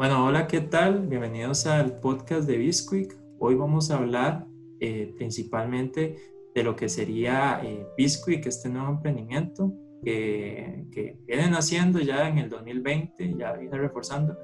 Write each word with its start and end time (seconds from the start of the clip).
Bueno, 0.00 0.24
hola, 0.24 0.46
¿qué 0.46 0.62
tal? 0.62 1.08
Bienvenidos 1.08 1.66
al 1.66 2.00
podcast 2.00 2.48
de 2.48 2.56
Bisquick. 2.56 3.18
Hoy 3.38 3.54
vamos 3.54 3.90
a 3.90 3.98
hablar 3.98 4.46
eh, 4.80 5.12
principalmente 5.18 6.16
de 6.54 6.64
lo 6.64 6.74
que 6.74 6.88
sería 6.88 7.60
eh, 7.62 7.86
Bisquick, 7.98 8.46
este 8.46 8.70
nuevo 8.70 8.88
emprendimiento 8.92 9.74
que, 10.02 10.86
que, 10.90 11.18
vienen 11.26 11.52
haciendo 11.52 11.98
ya 11.98 12.26
en 12.30 12.38
el 12.38 12.48
2020, 12.48 13.36
ya 13.36 13.52
viene 13.52 13.76
reforzando. 13.76 14.38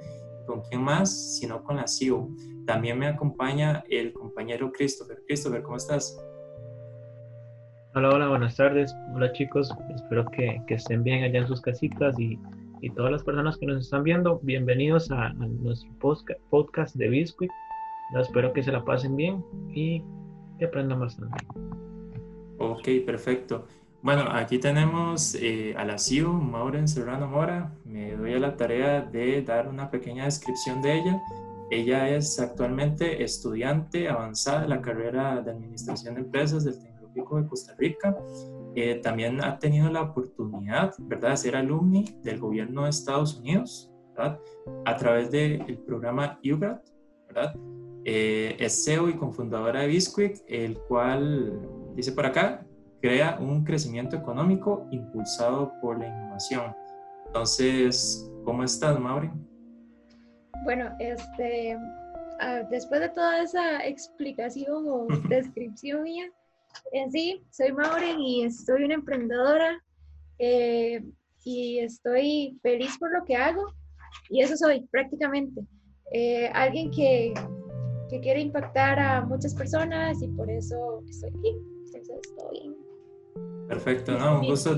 ¿Con 0.46 0.60
quién 0.60 0.82
más? 0.82 1.38
Sino 1.38 1.64
con 1.64 1.76
la 1.76 1.86
CIO. 1.88 2.28
También 2.66 2.98
me 2.98 3.06
acompaña 3.06 3.82
el 3.88 4.12
compañero 4.12 4.70
Christopher. 4.70 5.22
Christopher, 5.26 5.62
¿cómo 5.62 5.78
estás? 5.78 6.22
Hola, 7.94 8.10
hola, 8.10 8.28
buenas 8.28 8.56
tardes. 8.56 8.94
Hola 9.14 9.32
chicos, 9.32 9.74
espero 9.94 10.26
que, 10.26 10.60
que 10.66 10.74
estén 10.74 11.02
bien 11.02 11.24
allá 11.24 11.38
en 11.38 11.48
sus 11.48 11.62
casitas 11.62 12.20
y 12.20 12.38
y 12.80 12.90
todas 12.90 13.12
las 13.12 13.22
personas 13.22 13.56
que 13.56 13.66
nos 13.66 13.82
están 13.82 14.02
viendo, 14.04 14.38
bienvenidos 14.42 15.10
a, 15.10 15.32
nuestro 15.32 15.90
podcast 16.50 16.94
de 16.96 17.08
Biscuit. 17.08 17.50
espero 18.20 18.52
que 18.52 18.62
se 18.62 18.72
la 18.72 18.84
pasen 18.84 19.16
bien 19.16 19.44
y 19.74 20.02
que 20.58 20.66
aprendan 20.66 21.00
bastante. 21.00 21.46
Ok, 22.58 22.88
perfecto. 23.04 23.66
Bueno, 24.02 24.24
aquí 24.30 24.58
tenemos 24.58 25.34
eh, 25.34 25.74
a 25.76 25.84
la 25.84 25.98
CIO, 25.98 26.32
Maureen 26.32 26.86
Serrano 26.86 27.26
Mora. 27.26 27.72
Me 27.84 28.14
doy 28.14 28.34
a 28.34 28.38
la 28.38 28.56
tarea 28.56 29.02
de 29.02 29.42
dar 29.42 29.68
una 29.68 29.90
pequeña 29.90 30.24
descripción 30.24 30.80
de 30.82 30.98
ella. 30.98 31.22
Ella 31.70 32.08
es 32.10 32.38
actualmente 32.38 33.24
estudiante 33.24 34.08
avanzada 34.08 34.62
de 34.62 34.68
la 34.68 34.80
carrera 34.80 35.40
de 35.40 35.50
Administración 35.50 36.14
de 36.14 36.20
Empresas 36.20 36.64
del 36.64 36.78
Tecnológico 36.78 37.40
de 37.40 37.48
Costa 37.48 37.74
Rica 37.76 38.16
eh, 38.76 38.96
también 38.96 39.42
ha 39.42 39.58
tenido 39.58 39.90
la 39.90 40.02
oportunidad, 40.02 40.94
¿verdad?, 40.98 41.30
de 41.30 41.36
ser 41.38 41.56
alumni 41.56 42.04
del 42.22 42.38
gobierno 42.38 42.84
de 42.84 42.90
Estados 42.90 43.38
Unidos, 43.38 43.90
¿verdad?, 44.14 44.38
a 44.84 44.96
través 44.96 45.30
del 45.30 45.78
programa 45.86 46.38
UGRAD, 46.44 46.80
¿verdad? 47.26 47.56
Eh, 48.04 48.54
es 48.60 48.84
CEO 48.84 49.08
y 49.08 49.14
cofundadora 49.14 49.80
de 49.80 49.86
Bisquick, 49.86 50.44
el 50.46 50.78
cual, 50.88 51.58
dice 51.94 52.12
por 52.12 52.26
acá, 52.26 52.66
crea 53.00 53.38
un 53.40 53.64
crecimiento 53.64 54.14
económico 54.14 54.86
impulsado 54.90 55.72
por 55.80 55.98
la 55.98 56.08
innovación. 56.08 56.76
Entonces, 57.26 58.30
¿cómo 58.44 58.62
estás, 58.62 59.00
Mauri? 59.00 59.30
Bueno, 60.64 60.94
este, 60.98 61.78
ah, 62.40 62.62
después 62.70 63.00
de 63.00 63.08
toda 63.08 63.42
esa 63.42 63.86
explicación 63.86 64.84
o 64.86 65.06
descripción 65.30 66.02
mía, 66.02 66.26
en 66.92 67.10
sí, 67.10 67.42
soy 67.50 67.72
Maureen 67.72 68.20
y 68.20 68.50
soy 68.50 68.84
una 68.84 68.94
emprendedora 68.94 69.82
eh, 70.38 71.02
y 71.44 71.78
estoy 71.78 72.58
feliz 72.62 72.96
por 72.98 73.12
lo 73.12 73.24
que 73.24 73.36
hago 73.36 73.72
y 74.30 74.42
eso 74.42 74.56
soy 74.56 74.86
prácticamente. 74.90 75.62
Eh, 76.12 76.48
alguien 76.54 76.90
que, 76.90 77.34
que, 78.08 78.20
quiere 78.20 78.40
impactar 78.40 78.98
a 78.98 79.24
muchas 79.24 79.54
personas 79.54 80.22
y 80.22 80.28
por 80.28 80.50
eso 80.50 81.02
estoy 81.08 81.30
aquí. 81.30 81.56
estoy 81.84 82.76
Perfecto, 83.68 84.18
¿no? 84.18 84.40
Un 84.40 84.46
gusto, 84.46 84.76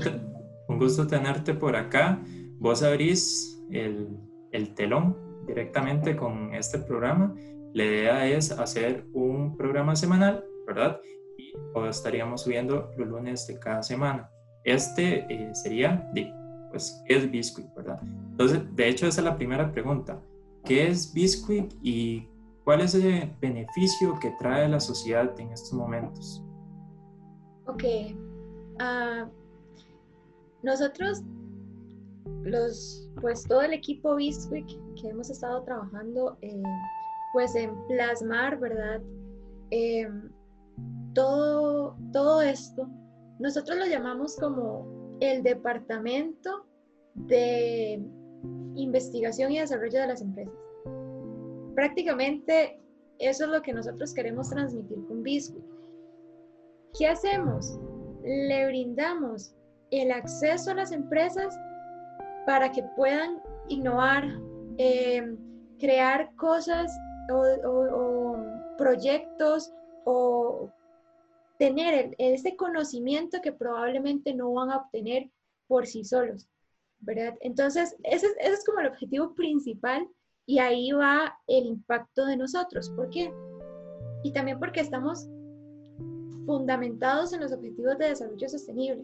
un 0.67 0.79
gusto 0.79 1.05
tenerte 1.05 1.53
por 1.53 1.75
acá. 1.75 2.21
Vos 2.57 2.81
abrís 2.83 3.63
el, 3.69 4.09
el 4.51 4.73
telón 4.73 5.15
directamente 5.45 6.15
con 6.15 6.53
este 6.53 6.79
programa. 6.79 7.35
La 7.73 7.85
idea 7.85 8.27
es 8.27 8.51
hacer 8.51 9.05
un 9.13 9.55
programa 9.55 9.95
semanal, 9.95 10.43
¿verdad? 10.65 10.99
O 11.73 11.85
estaríamos 11.85 12.41
subiendo 12.41 12.91
los 12.97 13.07
lunes 13.07 13.47
de 13.47 13.59
cada 13.59 13.83
semana. 13.83 14.29
Este 14.63 15.25
eh, 15.29 15.53
sería, 15.55 16.11
pues, 16.69 17.01
¿qué 17.07 17.17
es 17.17 17.31
Biscuit, 17.31 17.67
verdad? 17.75 17.99
Entonces, 18.31 18.61
de 18.75 18.87
hecho, 18.87 19.07
esa 19.07 19.21
es 19.21 19.25
la 19.25 19.35
primera 19.35 19.71
pregunta. 19.71 20.21
¿Qué 20.65 20.87
es 20.87 21.13
Biscuit 21.13 21.73
y 21.81 22.27
cuál 22.63 22.81
es 22.81 22.93
el 22.95 23.33
beneficio 23.39 24.17
que 24.19 24.31
trae 24.39 24.67
la 24.67 24.79
sociedad 24.79 25.37
en 25.39 25.51
estos 25.51 25.73
momentos? 25.73 26.43
Ok. 27.65 27.83
Uh, 28.81 29.29
nosotros, 30.63 31.21
los, 32.43 33.09
pues 33.21 33.43
todo 33.43 33.61
el 33.61 33.73
equipo 33.73 34.15
Biscuit 34.15 34.67
que 35.01 35.09
hemos 35.09 35.29
estado 35.29 35.63
trabajando, 35.63 36.37
eh, 36.41 36.61
pues 37.33 37.55
en 37.55 37.71
plasmar, 37.87 38.59
¿verdad? 38.59 39.01
Eh, 39.71 40.07
todo, 41.19 41.97
todo 42.13 42.41
esto, 42.41 42.87
nosotros 43.39 43.77
lo 43.77 43.85
llamamos 43.85 44.37
como 44.37 45.17
el 45.19 45.43
departamento 45.43 46.65
de 47.13 48.01
investigación 48.75 49.51
y 49.51 49.59
desarrollo 49.59 49.99
de 49.99 50.07
las 50.07 50.21
empresas. 50.21 50.53
Prácticamente 51.75 52.79
eso 53.17 53.43
es 53.43 53.49
lo 53.49 53.61
que 53.61 53.73
nosotros 53.73 54.13
queremos 54.13 54.49
transmitir 54.49 54.97
con 55.07 55.21
Biscuit. 55.21 55.65
¿Qué 56.97 57.07
hacemos? 57.07 57.77
Le 58.23 58.67
brindamos 58.67 59.53
el 59.91 60.11
acceso 60.11 60.71
a 60.71 60.75
las 60.75 60.93
empresas 60.93 61.53
para 62.45 62.71
que 62.71 62.83
puedan 62.95 63.41
innovar, 63.67 64.23
eh, 64.77 65.35
crear 65.79 66.33
cosas 66.37 66.97
o 67.29 68.37
proyectos 68.77 69.73
o 70.05 70.69
tener 71.59 72.15
ese 72.17 72.55
conocimiento 72.55 73.41
que 73.41 73.51
probablemente 73.51 74.33
no 74.33 74.53
van 74.53 74.71
a 74.71 74.77
obtener 74.77 75.29
por 75.67 75.85
sí 75.85 76.05
solos, 76.05 76.47
¿verdad? 76.99 77.35
Entonces, 77.41 77.97
ese, 78.03 78.27
es 78.39 78.65
como 78.65 78.79
el 78.79 78.87
objetivo 78.87 79.35
principal 79.35 80.07
y 80.45 80.59
ahí 80.59 80.91
va 80.93 81.37
el 81.47 81.65
impacto 81.65 82.25
de 82.25 82.37
nosotros. 82.37 82.89
¿Por 82.91 83.09
qué? 83.09 83.31
Y 84.23 84.31
también 84.31 84.57
porque 84.57 84.79
estamos 84.79 85.27
fundamentados 86.45 87.33
en 87.33 87.41
los 87.41 87.51
objetivos 87.51 87.97
de 87.97 88.07
desarrollo 88.07 88.47
sostenible. 88.47 89.03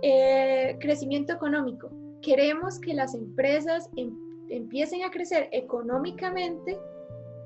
Eh, 0.00 0.78
crecimiento 0.80 1.34
económico. 1.34 1.90
Queremos 2.22 2.80
que 2.80 2.94
las 2.94 3.14
empresas 3.14 3.90
em, 3.96 4.16
empiecen 4.48 5.04
a 5.04 5.10
crecer 5.10 5.50
económicamente, 5.52 6.78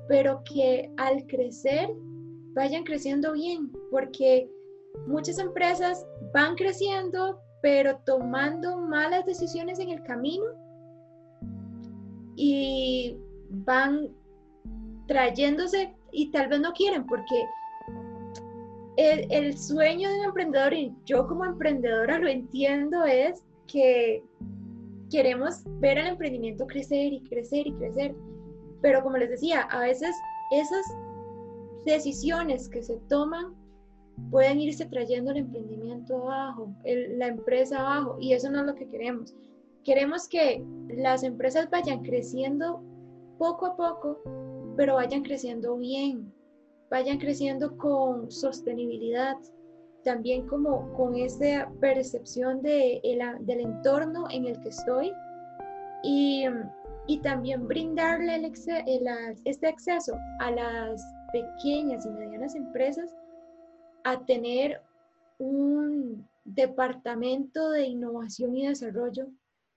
pero 0.07 0.41
que 0.45 0.89
al 0.95 1.27
crecer 1.27 1.93
vayan 2.53 2.83
creciendo 2.83 3.33
bien, 3.33 3.71
porque 3.89 4.49
muchas 5.07 5.39
empresas 5.39 6.05
van 6.33 6.55
creciendo, 6.55 7.39
pero 7.61 7.97
tomando 8.05 8.77
malas 8.77 9.25
decisiones 9.25 9.79
en 9.79 9.89
el 9.89 10.03
camino 10.03 10.45
y 12.35 13.17
van 13.49 14.09
trayéndose 15.07 15.93
y 16.11 16.31
tal 16.31 16.47
vez 16.47 16.59
no 16.59 16.73
quieren, 16.73 17.05
porque 17.05 17.45
el, 18.97 19.57
sueño 19.57 20.09
de 20.09 20.19
un 20.19 20.25
emprendedor, 20.25 20.73
y 20.73 20.93
yo 21.05 21.27
como 21.27 21.45
emprendedora 21.45 22.19
lo 22.19 22.27
entiendo, 22.27 23.05
es 23.05 23.43
que 23.67 24.23
queremos 25.09 25.63
ver 25.79 25.99
al 25.99 26.07
emprendimiento 26.07 26.67
crecer 26.67 27.13
y 27.13 27.23
crecer 27.23 27.67
y 27.67 27.73
crecer. 27.73 28.15
Pero 28.81 29.03
como 29.03 29.17
les 29.17 29.29
decía, 29.29 29.61
a 29.61 29.81
veces 29.81 30.15
esas 30.51 30.85
decisiones 31.85 32.69
que 32.69 32.83
se 32.83 32.97
toman 33.09 33.55
pueden 34.29 34.59
irse 34.59 34.85
trayendo 34.85 35.31
el 35.31 35.37
emprendimiento 35.37 36.15
abajo, 36.15 36.73
la 36.83 37.27
empresa 37.27 37.79
abajo, 37.79 38.17
y 38.19 38.33
eso 38.33 38.49
no 38.49 38.59
es 38.59 38.65
lo 38.65 38.75
que 38.75 38.87
queremos. 38.87 39.33
Queremos 39.83 40.27
que 40.27 40.63
las 40.89 41.23
empresas 41.23 41.69
vayan 41.69 42.03
creciendo 42.03 42.83
poco 43.39 43.65
a 43.65 43.75
poco, 43.75 44.21
pero 44.77 44.95
vayan 44.95 45.23
creciendo 45.23 45.75
bien, 45.77 46.31
vayan 46.89 47.17
creciendo 47.17 47.75
con 47.77 48.29
sostenibilidad, 48.29 49.37
también 50.03 50.47
como 50.47 50.93
con 50.93 51.15
esa 51.15 51.71
percepción 51.79 52.61
de 52.61 53.01
del 53.41 53.59
entorno 53.59 54.25
en 54.31 54.45
el 54.45 54.59
que 54.61 54.69
estoy 54.69 55.11
y, 56.03 56.45
y 57.07 57.19
también 57.19 57.67
brindarle 57.67 58.35
el, 58.35 58.51
este 59.45 59.67
acceso 59.67 60.15
a 60.39 60.51
las 60.51 61.03
pequeñas 61.31 62.05
y 62.05 62.09
medianas 62.09 62.55
empresas 62.55 63.15
a 64.03 64.25
tener 64.25 64.81
un 65.37 66.27
departamento 66.45 67.69
de 67.71 67.85
innovación 67.85 68.55
y 68.55 68.67
desarrollo 68.67 69.27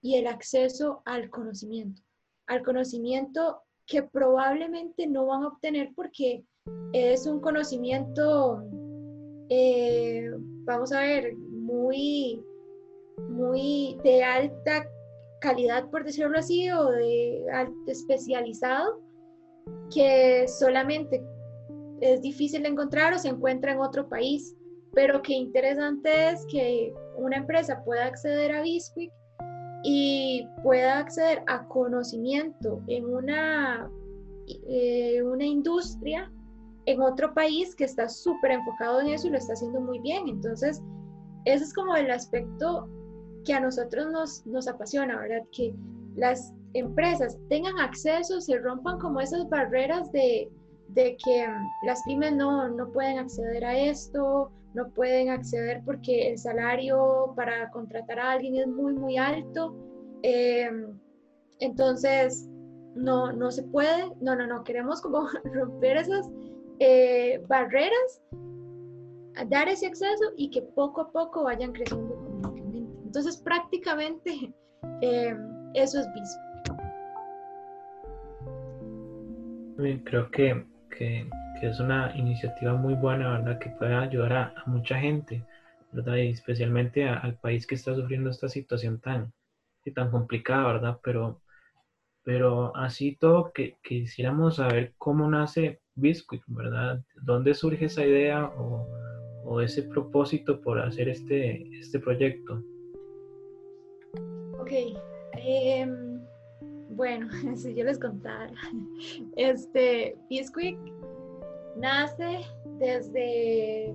y 0.02 0.16
el 0.16 0.26
acceso 0.26 1.02
al 1.04 1.30
conocimiento, 1.30 2.02
al 2.46 2.62
conocimiento 2.62 3.62
que 3.86 4.02
probablemente 4.02 5.06
no 5.06 5.26
van 5.26 5.42
a 5.42 5.48
obtener 5.48 5.92
porque 5.94 6.44
es 6.92 7.26
un 7.26 7.40
conocimiento, 7.40 8.62
eh, 9.48 10.30
vamos 10.64 10.92
a 10.92 11.00
ver, 11.00 11.34
muy, 11.36 12.42
muy 13.28 13.98
de 14.02 14.22
alta 14.22 14.86
calidad, 15.40 15.90
por 15.90 16.04
decirlo 16.04 16.38
así, 16.38 16.70
o 16.70 16.90
de 16.90 17.44
especializado, 17.86 19.00
que 19.92 20.46
solamente 20.48 21.22
es 22.04 22.20
difícil 22.20 22.66
encontrar 22.66 23.14
o 23.14 23.18
se 23.18 23.28
encuentra 23.28 23.72
en 23.72 23.80
otro 23.80 24.08
país. 24.08 24.54
Pero 24.92 25.22
qué 25.22 25.32
interesante 25.32 26.30
es 26.30 26.46
que 26.46 26.94
una 27.16 27.38
empresa 27.38 27.82
pueda 27.82 28.04
acceder 28.04 28.52
a 28.52 28.62
Bisquick 28.62 29.10
y 29.82 30.46
pueda 30.62 30.98
acceder 30.98 31.42
a 31.46 31.66
conocimiento 31.66 32.82
en 32.86 33.06
una, 33.06 33.90
eh, 34.46 35.22
una 35.22 35.44
industria 35.44 36.30
en 36.86 37.00
otro 37.00 37.32
país 37.32 37.74
que 37.74 37.84
está 37.84 38.08
súper 38.08 38.52
enfocado 38.52 39.00
en 39.00 39.08
eso 39.08 39.26
y 39.26 39.30
lo 39.30 39.38
está 39.38 39.54
haciendo 39.54 39.80
muy 39.80 39.98
bien. 40.00 40.28
Entonces, 40.28 40.82
ese 41.46 41.64
es 41.64 41.74
como 41.74 41.96
el 41.96 42.10
aspecto 42.10 42.86
que 43.44 43.54
a 43.54 43.60
nosotros 43.60 44.10
nos, 44.12 44.46
nos 44.46 44.68
apasiona, 44.68 45.18
¿verdad? 45.18 45.42
Que 45.52 45.74
las 46.16 46.52
empresas 46.74 47.38
tengan 47.48 47.78
acceso, 47.78 48.40
se 48.40 48.58
rompan 48.58 48.98
como 48.98 49.20
esas 49.20 49.48
barreras 49.48 50.12
de, 50.12 50.50
de 50.94 51.16
que 51.16 51.46
mm, 51.48 51.70
las 51.82 52.02
pymes 52.04 52.34
no, 52.34 52.68
no 52.68 52.90
pueden 52.92 53.18
acceder 53.18 53.64
a 53.64 53.76
esto, 53.76 54.50
no 54.74 54.88
pueden 54.90 55.30
acceder 55.30 55.82
porque 55.84 56.30
el 56.30 56.38
salario 56.38 57.32
para 57.36 57.70
contratar 57.70 58.18
a 58.18 58.32
alguien 58.32 58.56
es 58.56 58.66
muy, 58.66 58.94
muy 58.94 59.16
alto. 59.16 59.74
Em, 60.22 60.98
entonces, 61.60 62.48
no, 62.94 63.32
no 63.32 63.50
se 63.50 63.62
puede. 63.62 64.12
No, 64.20 64.34
no, 64.34 64.46
no. 64.46 64.64
Queremos 64.64 65.00
como 65.00 65.28
romper 65.44 65.98
esas 65.98 66.28
eh, 66.80 67.42
barreras, 67.48 68.22
dar 69.48 69.68
ese 69.68 69.86
acceso 69.86 70.32
y 70.36 70.50
que 70.50 70.62
poco 70.62 71.02
a 71.02 71.12
poco 71.12 71.44
vayan 71.44 71.72
creciendo 71.72 72.14
económicamente. 72.14 72.98
Entonces, 73.04 73.36
prácticamente 73.36 74.52
em, 75.00 75.38
eso 75.74 76.00
es 76.00 76.06
visto. 76.14 76.44
Creo 80.04 80.30
que, 80.30 80.64
que, 80.98 81.28
es 81.62 81.80
una 81.80 82.14
iniciativa 82.14 82.74
muy 82.74 82.94
buena, 82.94 83.38
¿verdad? 83.38 83.58
Que 83.58 83.70
puede 83.70 83.94
ayudar 83.94 84.32
a, 84.32 84.54
mucha 84.66 84.98
gente, 84.98 85.42
¿verdad? 85.92 86.16
Y 86.16 86.28
especialmente 86.28 87.08
al 87.08 87.36
país 87.36 87.66
que 87.66 87.74
está 87.74 87.94
sufriendo 87.94 88.28
esta 88.28 88.50
situación 88.50 89.00
tan, 89.00 89.32
tan 89.94 90.10
complicada, 90.10 90.74
¿verdad? 90.74 90.98
Pero, 91.02 91.40
pero 92.22 92.76
así 92.76 93.16
todo, 93.16 93.52
que, 93.52 93.76
quisiéramos 93.82 94.56
saber 94.56 94.92
cómo 94.98 95.30
nace 95.30 95.80
Biscuit, 95.94 96.42
¿verdad? 96.48 97.02
¿Dónde 97.22 97.54
surge 97.54 97.86
esa 97.86 98.04
idea 98.04 98.44
o, 98.44 98.86
o 99.44 99.60
ese 99.62 99.84
propósito 99.84 100.60
por 100.60 100.78
hacer 100.80 101.08
este, 101.08 101.62
este 101.78 101.98
proyecto? 101.98 102.62
Ok. 104.58 104.72
Em, 105.36 106.13
bueno, 106.96 107.28
si 107.56 107.74
yo 107.74 107.84
les 107.84 107.98
contara, 107.98 108.52
este 109.36 110.16
Bisquick 110.28 110.78
nace 111.76 112.40
desde 112.78 113.94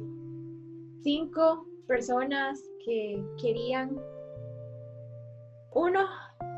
cinco 1.04 1.66
personas 1.88 2.62
que 2.86 3.24
querían, 3.42 4.00
uno, 5.74 6.02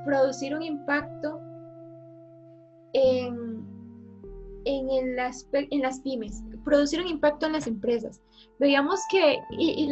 producir 0.06 0.56
un 0.56 0.64
impacto 0.64 1.40
en, 2.94 3.64
en, 4.66 4.90
en 4.90 5.16
las 5.16 6.00
pymes, 6.02 6.44
producir 6.64 7.02
un 7.02 7.08
impacto 7.08 7.46
en 7.46 7.54
las 7.54 7.68
empresas. 7.68 8.22
Veíamos 8.60 9.00
que, 9.10 9.38
y, 9.52 9.92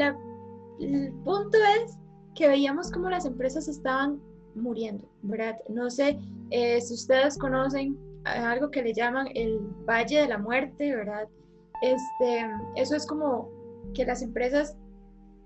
el 0.79 1.13
punto 1.23 1.57
es 1.83 1.97
que 2.35 2.47
veíamos 2.47 2.91
como 2.91 3.09
las 3.09 3.25
empresas 3.25 3.67
estaban 3.67 4.21
muriendo, 4.55 5.07
¿verdad? 5.21 5.59
No 5.69 5.89
sé 5.89 6.19
eh, 6.51 6.81
si 6.81 6.93
ustedes 6.93 7.37
conocen 7.37 7.97
algo 8.25 8.69
que 8.69 8.81
le 8.81 8.93
llaman 8.93 9.27
el 9.35 9.59
Valle 9.87 10.21
de 10.21 10.27
la 10.27 10.37
Muerte, 10.37 10.95
¿verdad? 10.95 11.27
Este, 11.81 12.45
eso 12.75 12.95
es 12.95 13.05
como 13.07 13.49
que 13.93 14.05
las 14.05 14.21
empresas 14.21 14.77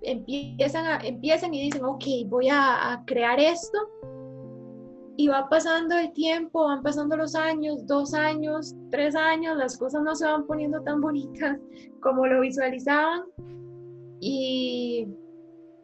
empiezan, 0.02 0.86
a, 0.86 0.98
empiezan 0.98 1.54
y 1.54 1.62
dicen, 1.62 1.84
ok, 1.84 2.04
voy 2.26 2.48
a, 2.50 3.02
crear 3.06 3.40
esto, 3.40 3.78
y 5.16 5.28
va 5.28 5.48
pasando 5.48 5.96
el 5.96 6.12
tiempo, 6.12 6.64
van 6.64 6.82
pasando 6.82 7.16
los 7.16 7.36
años, 7.36 7.86
dos 7.86 8.14
años, 8.14 8.74
tres 8.90 9.14
años, 9.14 9.56
las 9.56 9.78
cosas 9.78 10.02
no 10.02 10.14
se 10.16 10.26
van 10.26 10.44
poniendo 10.44 10.82
tan 10.82 11.00
bonitas 11.00 11.58
como 12.00 12.26
lo 12.26 12.40
visualizaban 12.40 13.22
y 14.18 15.06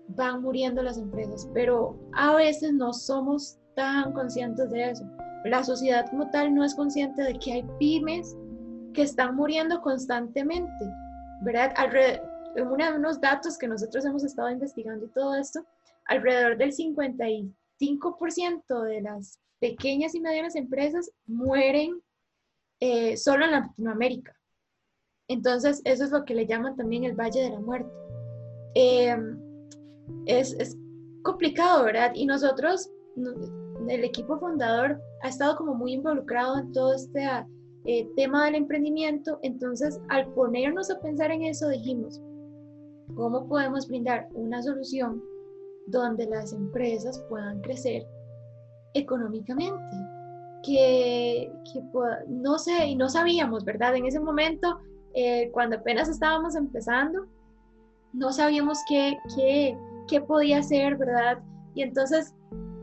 van 0.08 0.42
muriendo 0.42 0.82
las 0.82 0.98
empresas, 0.98 1.48
pero 1.54 1.96
a 2.12 2.34
veces 2.34 2.72
no 2.72 2.92
somos 2.92 3.59
tan 3.80 4.12
conscientes 4.12 4.70
de 4.70 4.90
eso. 4.90 5.04
La 5.44 5.64
sociedad 5.64 6.10
como 6.10 6.30
tal 6.30 6.54
no 6.54 6.62
es 6.62 6.74
consciente 6.74 7.22
de 7.22 7.38
que 7.38 7.54
hay 7.54 7.64
pymes 7.78 8.36
que 8.92 9.00
están 9.00 9.36
muriendo 9.36 9.80
constantemente, 9.80 10.84
¿verdad? 11.40 11.72
Alrededor, 11.76 12.28
unos 12.94 13.18
datos 13.22 13.56
que 13.56 13.66
nosotros 13.66 14.04
hemos 14.04 14.22
estado 14.22 14.50
investigando 14.50 15.06
y 15.06 15.08
todo 15.08 15.34
esto, 15.34 15.64
alrededor 16.08 16.58
del 16.58 16.72
55% 16.72 18.84
de 18.84 19.00
las 19.00 19.38
pequeñas 19.60 20.14
y 20.14 20.20
medianas 20.20 20.56
empresas 20.56 21.10
mueren 21.26 22.02
eh, 22.80 23.16
solo 23.16 23.46
en 23.46 23.52
Latinoamérica. 23.52 24.36
Entonces, 25.26 25.80
eso 25.84 26.04
es 26.04 26.10
lo 26.10 26.26
que 26.26 26.34
le 26.34 26.46
llaman 26.46 26.76
también 26.76 27.04
el 27.04 27.14
Valle 27.14 27.40
de 27.40 27.50
la 27.50 27.60
Muerte. 27.60 27.90
Eh, 28.74 29.16
es, 30.26 30.52
es 30.58 30.76
complicado, 31.22 31.84
¿verdad? 31.84 32.12
Y 32.14 32.26
nosotros, 32.26 32.90
el 33.90 34.04
equipo 34.04 34.38
fundador 34.38 35.00
ha 35.22 35.28
estado 35.28 35.56
como 35.56 35.74
muy 35.74 35.94
involucrado 35.94 36.58
en 36.58 36.72
todo 36.72 36.94
este 36.94 37.24
eh, 37.86 38.08
tema 38.16 38.44
del 38.44 38.54
emprendimiento, 38.54 39.40
entonces 39.42 40.00
al 40.08 40.32
ponernos 40.32 40.90
a 40.90 41.00
pensar 41.00 41.32
en 41.32 41.42
eso 41.42 41.68
dijimos, 41.68 42.22
¿cómo 43.16 43.48
podemos 43.48 43.88
brindar 43.88 44.28
una 44.34 44.62
solución 44.62 45.20
donde 45.88 46.26
las 46.26 46.52
empresas 46.52 47.20
puedan 47.28 47.60
crecer 47.62 48.06
económicamente? 48.94 49.96
Que, 50.62 51.50
no 52.28 52.58
sé, 52.58 52.86
y 52.86 52.94
no 52.94 53.08
sabíamos, 53.08 53.64
¿verdad? 53.64 53.96
En 53.96 54.06
ese 54.06 54.20
momento, 54.20 54.78
eh, 55.14 55.50
cuando 55.52 55.76
apenas 55.76 56.08
estábamos 56.08 56.54
empezando, 56.54 57.26
no 58.12 58.30
sabíamos 58.30 58.78
qué, 58.88 59.16
qué, 59.34 59.76
qué 60.06 60.20
podía 60.20 60.58
hacer, 60.58 60.96
¿verdad? 60.96 61.38
Y 61.74 61.82
entonces 61.82 62.34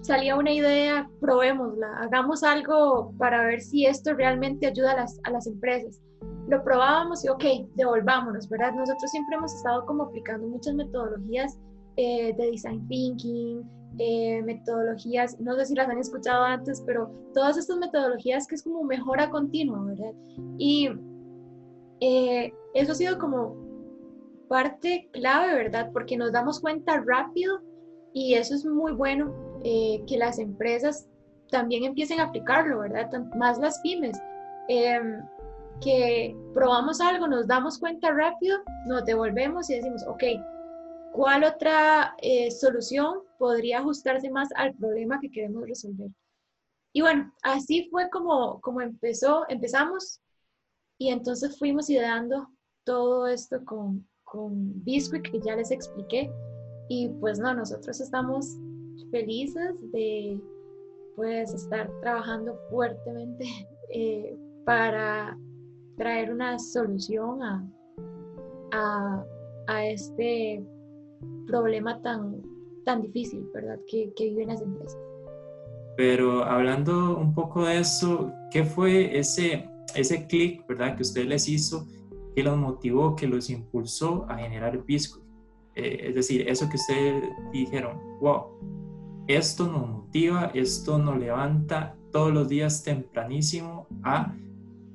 salía 0.07 0.37
una 0.37 0.51
idea, 0.51 1.09
probémosla, 1.19 1.97
hagamos 1.97 2.41
algo 2.41 3.13
para 3.17 3.45
ver 3.45 3.59
si 3.59 3.85
esto 3.85 4.13
realmente 4.13 4.65
ayuda 4.65 4.93
a 4.93 4.95
las, 5.01 5.19
a 5.23 5.31
las 5.31 5.47
empresas. 5.47 6.01
Lo 6.47 6.63
probábamos 6.63 7.25
y 7.25 7.29
ok, 7.29 7.43
devolvámonos, 7.75 8.47
¿verdad? 8.47 8.73
Nosotros 8.73 9.11
siempre 9.11 9.35
hemos 9.35 9.53
estado 9.53 9.85
como 9.85 10.03
aplicando 10.03 10.47
muchas 10.47 10.75
metodologías 10.75 11.59
eh, 11.97 12.33
de 12.37 12.51
design 12.51 12.87
thinking, 12.87 13.69
eh, 13.99 14.41
metodologías, 14.43 15.37
no 15.41 15.55
sé 15.55 15.65
si 15.65 15.75
las 15.75 15.89
han 15.89 15.97
escuchado 15.97 16.41
antes, 16.43 16.81
pero 16.85 17.11
todas 17.33 17.57
estas 17.57 17.77
metodologías 17.77 18.47
que 18.47 18.55
es 18.55 18.63
como 18.63 18.83
mejora 18.83 19.29
continua, 19.29 19.83
¿verdad? 19.83 20.13
Y 20.57 20.89
eh, 21.99 22.53
eso 22.75 22.93
ha 22.93 22.95
sido 22.95 23.19
como 23.19 23.57
parte 24.47 25.09
clave, 25.11 25.53
¿verdad? 25.53 25.89
Porque 25.91 26.15
nos 26.15 26.31
damos 26.31 26.61
cuenta 26.61 27.03
rápido 27.05 27.59
y 28.13 28.35
eso 28.35 28.55
es 28.55 28.65
muy 28.65 28.93
bueno 28.93 29.46
eh, 29.69 30.01
que 30.07 30.17
las 30.17 30.39
empresas 30.39 31.09
también 31.51 31.83
empiecen 31.83 32.21
a 32.21 32.23
aplicarlo, 32.23 32.79
¿verdad? 32.79 33.11
Más 33.35 33.59
las 33.59 33.77
pymes. 33.81 34.17
Em, 34.69 35.21
que 35.81 36.33
probamos 36.53 37.01
algo, 37.01 37.27
nos 37.27 37.47
damos 37.47 37.77
cuenta 37.77 38.13
rápido, 38.13 38.59
nos 38.85 39.03
devolvemos 39.03 39.69
y 39.69 39.75
decimos, 39.75 40.05
ok, 40.07 40.23
¿cuál 41.11 41.43
otra 41.43 42.15
eh, 42.21 42.49
solución 42.49 43.19
podría 43.37 43.79
ajustarse 43.79 44.29
más 44.29 44.47
al 44.55 44.73
problema 44.73 45.19
que 45.19 45.29
queremos 45.29 45.67
resolver? 45.67 46.11
Y 46.93 47.01
bueno, 47.01 47.33
así 47.43 47.89
fue 47.91 48.09
como, 48.09 48.61
como 48.61 48.79
empezó, 48.79 49.43
empezamos 49.49 50.21
y 50.97 51.09
entonces 51.09 51.59
fuimos 51.59 51.89
ideando 51.89 52.47
todo 52.85 53.27
esto 53.27 53.65
con, 53.65 54.07
con 54.23 54.81
Biscuit, 54.85 55.29
que 55.29 55.41
ya 55.41 55.57
les 55.57 55.71
expliqué. 55.71 56.31
Y 56.87 57.09
pues 57.19 57.37
no, 57.37 57.53
nosotros 57.53 57.99
estamos 57.99 58.55
felices 59.11 59.75
de 59.91 60.39
pues 61.15 61.53
estar 61.53 61.89
trabajando 62.01 62.57
fuertemente 62.69 63.45
eh, 63.93 64.35
para 64.65 65.37
traer 65.97 66.31
una 66.31 66.59
solución 66.59 67.41
a, 67.41 69.25
a, 69.67 69.85
este 69.87 70.63
problema 71.47 71.99
tan, 72.01 72.41
tan 72.85 73.01
difícil, 73.01 73.49
¿verdad? 73.53 73.79
Que, 73.87 74.13
que 74.15 74.25
viven 74.25 74.49
las 74.49 74.61
empresas. 74.61 74.99
Pero 75.95 76.43
hablando 76.43 77.17
un 77.17 77.33
poco 77.33 77.65
de 77.65 77.79
eso, 77.79 78.31
¿qué 78.51 78.63
fue 78.63 79.17
ese, 79.17 79.67
ese 79.95 80.27
clic. 80.27 80.63
Que 80.67 81.01
usted 81.01 81.25
les 81.25 81.49
hizo 81.49 81.87
¿Qué 82.37 82.43
los 82.43 82.55
motivó, 82.55 83.15
que 83.15 83.25
los 83.25 83.49
impulsó 83.49 84.27
a 84.29 84.37
generar 84.37 84.85
Biscuit? 84.85 85.25
Eh, 85.73 86.09
es 86.09 86.13
decir, 86.13 86.47
eso 86.47 86.69
que 86.69 86.75
ustedes 86.75 87.23
dijeron, 87.51 87.99
wow, 88.21 88.43
esto 89.27 89.67
nos 89.67 89.87
motiva, 89.87 90.51
esto 90.53 90.97
nos 90.97 91.17
levanta 91.17 91.95
todos 92.11 92.33
los 92.33 92.47
días 92.47 92.83
tempranísimo 92.83 93.87
a 94.03 94.33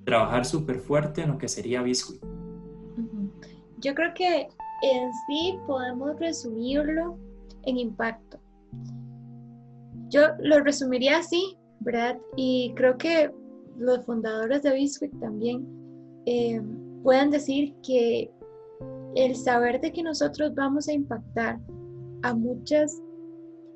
trabajar 0.05 0.45
súper 0.45 0.79
fuerte 0.81 1.23
en 1.23 1.31
lo 1.31 1.39
que 1.39 1.49
sería 1.49 1.83
Biscuit. 1.83 2.23
Yo 3.79 3.95
creo 3.95 4.15
que 4.15 4.49
en 4.83 5.13
sí 5.27 5.59
podemos 5.67 6.19
resumirlo 6.19 7.19
en 7.65 7.79
impacto. 7.79 8.39
yo 10.09 10.29
lo 10.41 10.61
resumiría 10.61 11.19
así, 11.19 11.57
¿verdad? 11.81 12.19
Y 12.37 12.73
creo 12.77 12.99
que 12.99 13.31
los 13.79 14.05
fundadores 14.05 14.63
de 14.63 14.75
Biscuit 14.75 15.13
también 15.21 15.67
eh, 16.27 16.61
pueden 17.03 17.31
decir 17.31 17.75
que 17.83 18.31
el 19.15 19.35
saber 19.35 19.81
de 19.81 19.93
que 19.93 20.03
nosotros 20.03 20.55
vamos 20.55 20.89
a 20.89 20.93
impactar 20.93 21.59
a 22.23 22.35
muchas, 22.35 23.01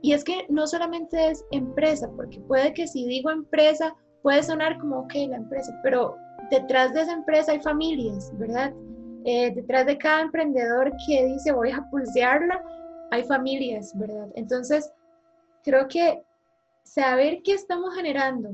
y 0.02 0.12
es 0.12 0.24
que 0.24 0.46
no 0.48 0.66
solamente 0.66 1.30
es 1.30 1.44
empresa, 1.50 2.08
porque 2.16 2.40
puede 2.40 2.72
que 2.72 2.86
si 2.86 3.06
digo 3.06 3.30
empresa, 3.30 3.94
puede 4.22 4.42
sonar 4.42 4.78
como, 4.78 5.00
ok, 5.00 5.14
la 5.28 5.36
empresa, 5.36 5.72
pero 5.82 6.16
detrás 6.50 6.94
de 6.94 7.02
esa 7.02 7.12
empresa 7.12 7.52
hay 7.52 7.60
familias, 7.60 8.30
¿verdad? 8.38 8.72
Eh, 9.24 9.52
detrás 9.54 9.86
de 9.86 9.98
cada 9.98 10.22
emprendedor 10.22 10.92
que 11.06 11.24
dice 11.24 11.52
voy 11.52 11.70
a 11.70 11.84
pulsearla, 11.90 12.62
hay 13.10 13.24
familias, 13.24 13.92
¿verdad? 13.98 14.28
Entonces, 14.34 14.92
creo 15.64 15.88
que 15.88 16.22
saber 16.84 17.42
que 17.42 17.54
estamos 17.54 17.94
generando 17.94 18.50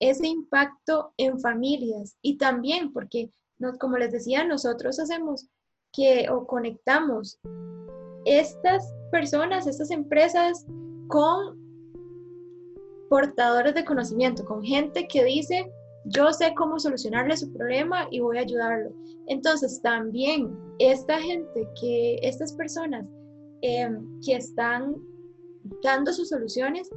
ese 0.00 0.26
impacto 0.26 1.12
en 1.16 1.40
familias 1.40 2.16
y 2.22 2.38
también 2.38 2.92
porque, 2.92 3.30
como 3.78 3.96
les 3.98 4.12
decía, 4.12 4.44
nosotros 4.44 4.98
hacemos 4.98 5.48
que 5.92 6.28
o 6.30 6.46
conectamos 6.46 7.38
estas 8.26 8.92
personas, 9.10 9.66
estas 9.66 9.90
empresas 9.90 10.66
con 11.08 11.56
portadores 13.08 13.74
de 13.74 13.84
conocimiento, 13.84 14.44
con 14.44 14.62
gente 14.62 15.06
que 15.08 15.24
dice, 15.24 15.72
yo 16.06 16.32
sé 16.32 16.52
cómo 16.54 16.78
solucionarle 16.78 17.36
su 17.36 17.52
problema 17.52 18.08
y 18.10 18.20
voy 18.20 18.38
a 18.38 18.42
ayudarlo. 18.42 18.90
Entonces, 19.28 19.80
también 19.80 20.56
esta 20.78 21.18
gente 21.20 21.68
que, 21.80 22.18
estas 22.22 22.52
personas 22.52 23.06
em, 23.62 24.04
que 24.24 24.36
están 24.36 24.96
dando 25.82 26.12
sus 26.12 26.28
soluciones, 26.28 26.90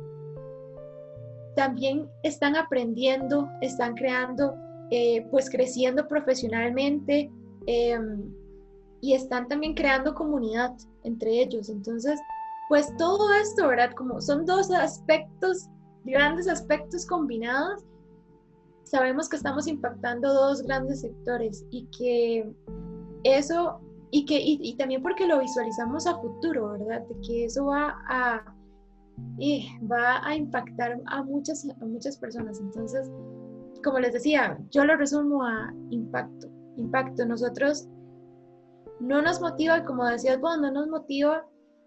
también 1.55 2.09
están 2.23 2.55
aprendiendo, 2.55 3.47
están 3.61 3.95
creando, 3.95 4.55
eh, 4.91 5.25
pues 5.29 5.49
creciendo 5.49 6.07
profesionalmente 6.07 7.31
em, 7.67 8.33
y 9.01 9.13
están 9.13 9.47
también 9.47 9.73
creando 9.73 10.13
comunidad 10.13 10.75
entre 11.03 11.41
ellos. 11.41 11.69
Entonces, 11.69 12.23
pues 12.67 12.95
todo 12.97 13.33
esto, 13.33 13.67
¿verdad? 13.67 13.91
Como 13.95 14.21
son 14.21 14.45
dos 14.45 14.71
aspectos, 14.71 15.69
grandes 16.03 16.47
aspectos 16.47 17.05
combinados, 17.05 17.83
sabemos 18.83 19.29
que 19.29 19.35
estamos 19.35 19.67
impactando 19.67 20.33
dos 20.33 20.63
grandes 20.63 21.01
sectores 21.01 21.65
y 21.69 21.85
que 21.97 22.51
eso, 23.23 23.79
y 24.11 24.25
que 24.25 24.39
y, 24.39 24.75
también 24.77 25.01
porque 25.01 25.27
lo 25.27 25.39
visualizamos 25.39 26.07
a 26.07 26.19
futuro, 26.19 26.71
¿verdad? 26.71 27.01
De 27.07 27.15
que 27.21 27.45
eso 27.45 27.65
va 27.65 27.95
a, 28.07 28.55
y 29.37 29.67
va 29.85 30.25
a 30.25 30.35
impactar 30.35 31.01
a 31.05 31.23
muchas, 31.23 31.67
a 31.69 31.85
muchas 31.85 32.17
personas. 32.17 32.59
Entonces, 32.59 33.11
como 33.83 33.99
les 33.99 34.13
decía, 34.13 34.59
yo 34.71 34.85
lo 34.85 34.95
resumo 34.95 35.43
a 35.43 35.73
impacto. 35.89 36.49
Impacto. 36.77 37.25
Nosotros 37.25 37.87
no 38.99 39.21
nos 39.21 39.41
motiva, 39.41 39.83
como 39.85 40.05
decías 40.05 40.39
vos, 40.39 40.59
no 40.59 40.71
nos 40.71 40.87
motiva 40.87 41.45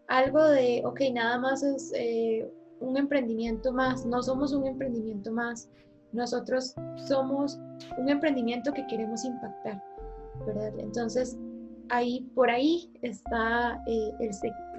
algo 0.08 0.42
de, 0.44 0.82
ok, 0.84 1.00
nada 1.12 1.38
más 1.38 1.62
es 1.62 1.92
eh, 1.94 2.50
un 2.80 2.96
emprendimiento 2.96 3.72
más, 3.72 4.04
no 4.04 4.22
somos 4.22 4.52
un 4.52 4.66
emprendimiento 4.66 5.32
más, 5.32 5.70
nosotros 6.12 6.74
somos 6.96 7.58
un 7.96 8.08
emprendimiento 8.08 8.72
que 8.72 8.86
queremos 8.86 9.24
impactar, 9.24 9.82
¿verdad? 10.46 10.72
Entonces, 10.78 11.38
ahí, 11.88 12.22
por 12.34 12.50
ahí 12.50 12.90
está 13.02 13.82
eh, 13.86 14.12
el, 14.20 14.30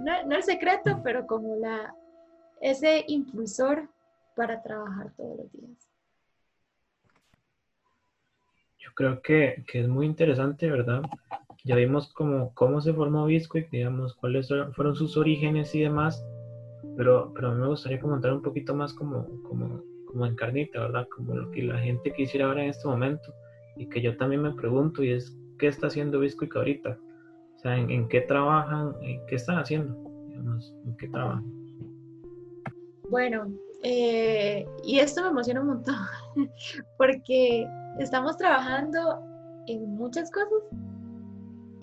no, 0.02 0.24
no 0.26 0.36
el 0.36 0.44
secreto, 0.44 1.00
pero 1.04 1.26
como 1.26 1.56
la, 1.56 1.96
ese 2.62 3.04
impulsor 3.08 3.90
para 4.36 4.62
trabajar 4.62 5.12
todos 5.16 5.38
los 5.38 5.52
días. 5.52 5.90
Yo 8.80 8.92
creo 8.96 9.22
que, 9.22 9.64
que 9.72 9.82
es 9.82 9.88
muy 9.88 10.06
interesante, 10.06 10.70
¿verdad? 10.70 11.02
Ya 11.66 11.76
vimos 11.78 12.12
cómo, 12.14 12.54
cómo 12.56 12.82
se 12.82 12.94
formó 12.94 13.26
Biscuit, 13.26 13.70
digamos, 13.70 14.16
cuáles 14.16 14.50
fueron 14.74 14.96
sus 14.96 15.16
orígenes 15.16 15.74
y 15.74 15.82
demás, 15.82 16.26
pero, 16.98 17.32
pero 17.34 17.50
a 17.50 17.54
mí 17.54 17.62
me 17.62 17.68
gustaría 17.68 18.02
comentar 18.02 18.34
un 18.34 18.42
poquito 18.42 18.76
más 18.76 18.94
como, 18.94 19.26
como, 19.44 19.82
como 20.08 20.26
en 20.26 20.36
carnita, 20.36 20.82
¿verdad? 20.82 21.08
Como 21.16 21.34
lo 21.36 21.52
que 21.52 21.64
la 21.64 21.78
gente 21.80 22.12
quisiera 22.12 22.48
ver 22.48 22.60
en 22.60 22.70
este 22.70 22.86
momento 22.86 23.34
y 23.78 23.88
que 23.88 24.02
yo 24.02 24.18
también 24.18 24.42
me 24.42 24.54
pregunto 24.54 25.04
y 25.04 25.12
es, 25.12 25.38
¿qué 25.58 25.68
está 25.68 25.88
haciendo 25.88 26.20
Biscuit 26.20 26.54
ahorita? 26.54 27.00
O 27.56 27.60
sea, 27.60 27.78
¿en, 27.78 28.10
qué 28.10 28.22
trabajan? 28.22 28.94
¿En 29.02 29.26
qué 29.28 29.36
están 29.36 29.58
haciendo? 29.58 29.96
¿En 30.86 30.98
qué 30.98 31.08
trabajan? 31.08 31.46
Bueno, 33.10 33.48
eh, 33.84 34.66
y 34.84 35.00
esto 35.00 35.22
me 35.22 35.30
emociona 35.30 35.62
un 35.62 35.68
montón, 35.68 35.96
porque 36.98 37.66
estamos 38.00 38.36
trabajando 38.36 39.22
en 39.68 39.96
muchas 39.96 40.30
cosas, 40.30 40.64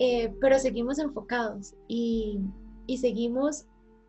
eh, 0.03 0.33
pero 0.41 0.57
seguimos 0.57 0.97
enfocados 0.97 1.75
y, 1.87 2.39
y 2.87 2.97
seguimos, 2.97 3.67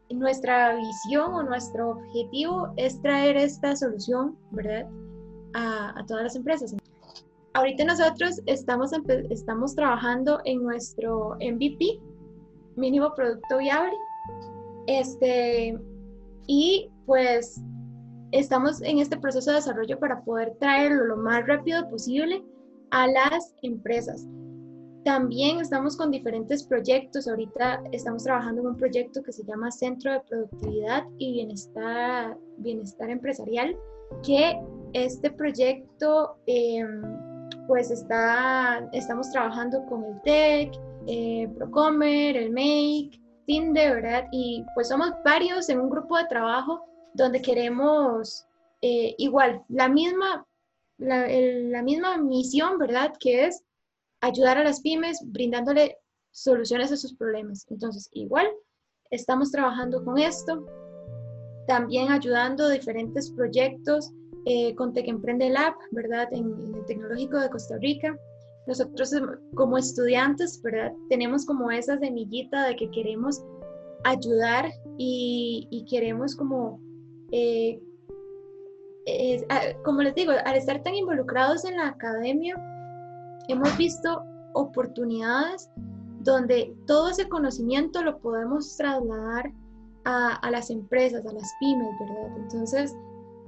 nuestra 0.08 0.74
visión 0.74 1.34
o 1.34 1.42
nuestro 1.42 1.90
objetivo 1.90 2.72
es 2.78 2.98
traer 3.02 3.36
esta 3.36 3.76
solución, 3.76 4.34
¿verdad? 4.52 4.88
A, 5.52 6.00
a 6.00 6.06
todas 6.06 6.22
las 6.22 6.34
empresas. 6.36 6.74
Ahorita 7.52 7.84
nosotros 7.84 8.40
estamos, 8.46 8.90
estamos 9.28 9.74
trabajando 9.74 10.40
en 10.46 10.62
nuestro 10.62 11.36
MVP, 11.42 12.00
mínimo 12.76 13.14
producto 13.14 13.58
viable. 13.58 13.92
Este, 14.86 15.78
y 16.46 16.90
pues 17.04 17.60
estamos 18.30 18.80
en 18.80 18.98
este 18.98 19.18
proceso 19.18 19.50
de 19.50 19.56
desarrollo 19.56 19.98
para 19.98 20.24
poder 20.24 20.56
traerlo 20.58 21.04
lo 21.04 21.16
más 21.18 21.46
rápido 21.46 21.86
posible 21.90 22.42
a 22.92 23.06
las 23.08 23.54
empresas. 23.60 24.26
También 25.04 25.60
estamos 25.60 25.96
con 25.96 26.10
diferentes 26.10 26.62
proyectos. 26.64 27.26
Ahorita 27.26 27.82
estamos 27.90 28.24
trabajando 28.24 28.60
en 28.60 28.68
un 28.68 28.76
proyecto 28.76 29.22
que 29.22 29.32
se 29.32 29.44
llama 29.44 29.70
Centro 29.70 30.12
de 30.12 30.20
Productividad 30.20 31.04
y 31.18 31.32
Bienestar, 31.32 32.36
Bienestar 32.58 33.10
Empresarial, 33.10 33.76
que 34.24 34.60
este 34.92 35.30
proyecto 35.30 36.36
em, 36.46 37.02
pues 37.66 37.90
está, 37.90 38.88
estamos 38.92 39.30
trabajando 39.32 39.84
con 39.86 40.04
el 40.04 40.22
TEC, 40.22 40.72
eh, 41.06 41.48
Procomer, 41.56 42.36
el 42.36 42.50
MAKE, 42.50 43.20
Tinder, 43.46 44.02
¿verdad? 44.02 44.28
Y 44.30 44.64
pues 44.74 44.88
somos 44.88 45.10
varios 45.24 45.68
en 45.68 45.80
un 45.80 45.90
grupo 45.90 46.16
de 46.16 46.26
trabajo 46.26 46.84
donde 47.14 47.42
queremos 47.42 48.46
eh, 48.80 49.14
igual, 49.18 49.62
la 49.68 49.88
misma, 49.88 50.46
la, 50.98 51.82
misma 51.82 52.16
misión, 52.18 52.78
¿verdad? 52.78 53.12
Que 53.18 53.46
es 53.46 53.62
ayudar 54.22 54.56
a 54.56 54.64
las 54.64 54.80
pymes 54.80 55.20
brindándole 55.26 55.98
soluciones 56.30 56.90
a 56.90 56.96
sus 56.96 57.14
problemas. 57.14 57.66
Entonces, 57.68 58.08
igual, 58.12 58.46
estamos 59.10 59.50
trabajando 59.50 60.02
con 60.04 60.18
esto, 60.18 60.64
también 61.66 62.10
ayudando 62.10 62.68
diferentes 62.68 63.30
proyectos 63.32 64.10
eh, 64.46 64.74
con 64.74 64.92
Tech 64.92 65.06
Emprende 65.06 65.50
Lab, 65.50 65.74
¿verdad? 65.90 66.28
En, 66.32 66.74
el 66.74 66.84
Tecnológico 66.86 67.38
de 67.38 67.50
Costa 67.50 67.76
Rica. 67.78 68.16
Nosotros 68.66 69.12
em, 69.12 69.26
como 69.54 69.76
estudiantes, 69.76 70.60
¿verdad? 70.62 70.92
Tenemos 71.08 71.44
como 71.44 71.70
esa 71.70 71.98
semillita 71.98 72.66
de 72.66 72.76
que 72.76 72.90
queremos 72.90 73.42
ayudar 74.04 74.70
y, 74.98 75.84
queremos 75.88 76.34
como 76.34 76.80
eh, 77.32 77.80
como 79.84 80.02
les 80.02 80.14
digo, 80.14 80.32
al 80.44 80.56
estar 80.56 80.82
tan 80.82 80.94
involucrados 80.94 81.64
en 81.64 81.76
la 81.76 81.88
academia, 81.88 82.56
hemos 83.48 83.76
visto 83.76 84.22
oportunidades 84.54 85.70
donde 86.20 86.74
todo 86.86 87.10
ese 87.10 87.28
conocimiento 87.28 88.02
lo 88.02 88.18
podemos 88.18 88.76
trasladar 88.76 89.52
a, 90.04 90.50
las 90.50 90.70
empresas, 90.70 91.24
a 91.26 91.32
las 91.32 91.52
pymes, 91.60 91.88
¿verdad? 92.00 92.36
Entonces, 92.38 92.96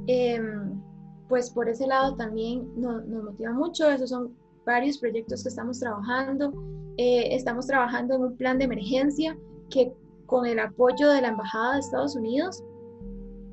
em, 0.07 0.81
pues 1.29 1.51
por 1.51 1.69
ese 1.69 1.87
lado 1.87 2.15
también 2.17 2.69
nos, 2.77 3.07
motiva 3.07 3.53
mucho, 3.53 3.91
esos 3.91 4.11
son 4.11 4.37
varios 4.65 4.99
proyectos 4.99 5.43
que 5.43 5.49
estamos 5.49 5.81
trabajando, 5.81 6.53
eh, 6.97 7.35
estamos 7.35 7.67
trabajando 7.67 8.15
en 8.15 8.23
un 8.23 8.37
plan 8.37 8.59
de 8.59 8.65
emergencia 8.65 9.37
que 9.71 9.93
con 10.27 10.47
el 10.47 10.59
apoyo 10.59 11.11
de 11.11 11.21
la 11.21 11.29
Embajada 11.29 11.75
de 11.75 11.81
Estados 11.81 12.17
Unidos 12.17 12.63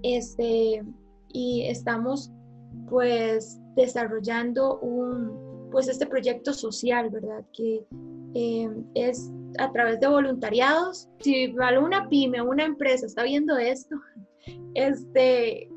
este, 0.03 0.83
y 1.29 1.63
estamos 1.63 2.31
pues 2.89 3.59
desarrollando 3.75 4.79
un, 4.79 5.50
pues 5.71 5.87
este 5.87 6.05
proyecto 6.05 6.53
social, 6.53 7.09
¿verdad? 7.09 7.43
Que 7.53 7.85
eh, 8.35 8.69
es 8.93 9.31
a 9.57 9.71
través 9.71 9.99
de 9.99 10.07
voluntariados. 10.07 11.07
Si 11.19 11.55
alguna 11.59 12.07
pyme, 12.09 12.41
una 12.41 12.65
empresa 12.65 13.05
está 13.05 13.23
viendo 13.23 13.57
esto, 13.57 13.95
este, 14.75 15.69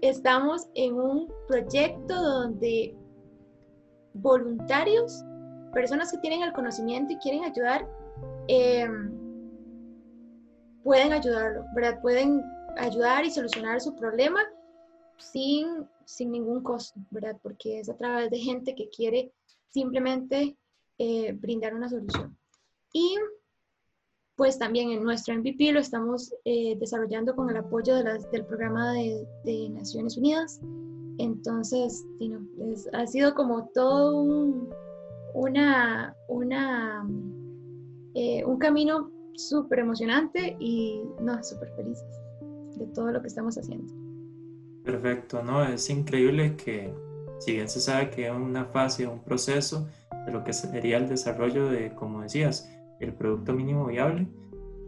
estamos 0.00 0.68
en 0.74 0.94
un 0.94 1.32
proyecto 1.48 2.14
donde 2.14 2.94
voluntarios, 4.14 5.24
personas 5.72 6.12
que 6.12 6.18
tienen 6.18 6.42
el 6.42 6.52
conocimiento 6.52 7.14
y 7.14 7.18
quieren 7.18 7.44
ayudar, 7.44 7.88
eh, 8.48 8.88
pueden 10.82 11.12
ayudarlo, 11.12 11.64
¿verdad? 11.74 12.00
Pueden 12.02 12.42
ayudar 12.76 13.24
y 13.24 13.30
solucionar 13.30 13.80
su 13.80 13.94
problema 13.96 14.40
sin, 15.18 15.86
sin 16.12 16.30
ningún 16.30 16.62
costo, 16.62 17.00
¿verdad? 17.10 17.38
Porque 17.42 17.80
es 17.80 17.88
a 17.88 17.96
través 17.96 18.30
de 18.30 18.38
gente 18.38 18.74
que 18.74 18.88
quiere 18.90 19.32
simplemente 19.68 20.56
eh, 20.98 21.32
brindar 21.32 21.74
una 21.74 21.88
solución. 21.88 22.36
Y 22.92 23.16
pues 24.36 24.58
también 24.58 24.90
en 24.90 25.02
nuestro 25.02 25.34
MVP 25.34 25.72
lo 25.72 25.80
estamos 25.80 26.34
eh, 26.44 26.76
desarrollando 26.78 27.34
con 27.34 27.48
el 27.50 27.56
apoyo 27.56 27.96
de 27.96 28.18
del 28.30 28.44
programa 28.44 28.92
de, 28.92 29.26
de, 29.44 29.68
Naciones 29.70 30.16
Unidas. 30.16 30.60
Entonces, 31.18 32.04
ha 32.92 33.06
sido 33.06 33.34
como 33.34 33.68
todo 33.74 34.16
un, 34.20 34.70
una, 35.34 36.16
una, 36.28 37.06
eh, 38.14 38.44
un 38.44 38.58
camino 38.58 39.10
súper 39.34 39.80
emocionante 39.80 40.56
y 40.58 41.02
no, 41.20 41.42
súper 41.44 41.70
felices 41.76 42.20
de 42.76 42.86
todo 42.88 43.12
lo 43.12 43.20
que 43.20 43.28
estamos 43.28 43.56
haciendo. 43.56 44.01
Perfecto, 44.84 45.42
¿no? 45.42 45.64
Es 45.64 45.88
increíble 45.90 46.56
que, 46.56 46.92
si 47.38 47.52
bien 47.52 47.68
se 47.68 47.80
sabe 47.80 48.10
que 48.10 48.26
es 48.26 48.32
una 48.32 48.64
fase, 48.64 49.06
un 49.06 49.22
proceso 49.22 49.88
de 50.26 50.32
lo 50.32 50.44
que 50.44 50.52
sería 50.52 50.96
el 50.96 51.08
desarrollo 51.08 51.68
de, 51.68 51.94
como 51.94 52.22
decías, 52.22 52.68
el 53.00 53.12
producto 53.14 53.52
mínimo 53.52 53.86
viable, 53.86 54.26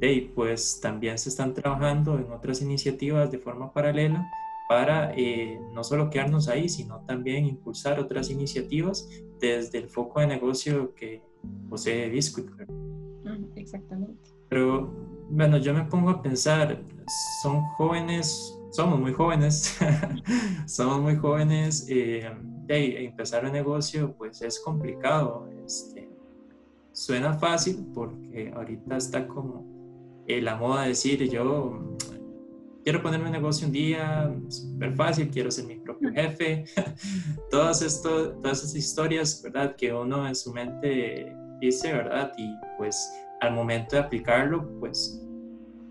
y 0.00 0.20
pues 0.22 0.80
también 0.80 1.18
se 1.18 1.28
están 1.28 1.54
trabajando 1.54 2.18
en 2.18 2.30
otras 2.32 2.60
iniciativas 2.60 3.30
de 3.30 3.38
forma 3.38 3.72
paralela 3.72 4.28
para 4.68 5.14
eh, 5.14 5.60
no 5.72 5.84
solo 5.84 6.10
quedarnos 6.10 6.48
ahí, 6.48 6.68
sino 6.68 7.00
también 7.06 7.46
impulsar 7.46 8.00
otras 8.00 8.30
iniciativas 8.30 9.08
desde 9.40 9.78
el 9.78 9.88
foco 9.88 10.20
de 10.20 10.26
negocio 10.26 10.94
que 10.94 11.22
posee 11.68 12.08
Biscuit. 12.08 12.46
Exactamente. 13.56 14.30
Pero 14.48 14.90
bueno, 15.30 15.58
yo 15.58 15.74
me 15.74 15.84
pongo 15.84 16.10
a 16.10 16.22
pensar, 16.22 16.82
son 17.42 17.62
jóvenes, 17.76 18.58
somos 18.74 18.98
muy 18.98 19.12
jóvenes, 19.12 19.78
somos 20.66 21.00
muy 21.00 21.14
jóvenes, 21.14 21.86
eh, 21.88 22.28
empezar 22.68 23.44
un 23.44 23.52
negocio 23.52 24.16
pues 24.18 24.42
es 24.42 24.58
complicado. 24.58 25.48
Este, 25.64 26.10
suena 26.90 27.34
fácil 27.34 27.86
porque 27.94 28.52
ahorita 28.54 28.96
está 28.96 29.28
como 29.28 29.64
eh, 30.26 30.42
la 30.42 30.56
moda 30.56 30.82
de 30.82 30.88
decir 30.88 31.22
yo 31.30 31.96
quiero 32.82 33.00
ponerme 33.00 33.26
un 33.26 33.32
negocio 33.32 33.68
un 33.68 33.72
día, 33.72 34.34
súper 34.48 34.92
fácil, 34.96 35.30
quiero 35.30 35.52
ser 35.52 35.66
mi 35.66 35.76
propio 35.76 36.10
jefe, 36.12 36.64
todas, 37.52 37.80
esto, 37.80 38.32
todas 38.38 38.58
esas 38.58 38.74
historias, 38.74 39.40
¿verdad? 39.40 39.76
Que 39.76 39.92
uno 39.92 40.26
en 40.26 40.34
su 40.34 40.52
mente 40.52 41.32
dice, 41.60 41.92
¿verdad? 41.92 42.32
Y 42.36 42.52
pues 42.76 43.08
al 43.40 43.54
momento 43.54 43.94
de 43.94 44.02
aplicarlo, 44.02 44.68
pues 44.80 45.24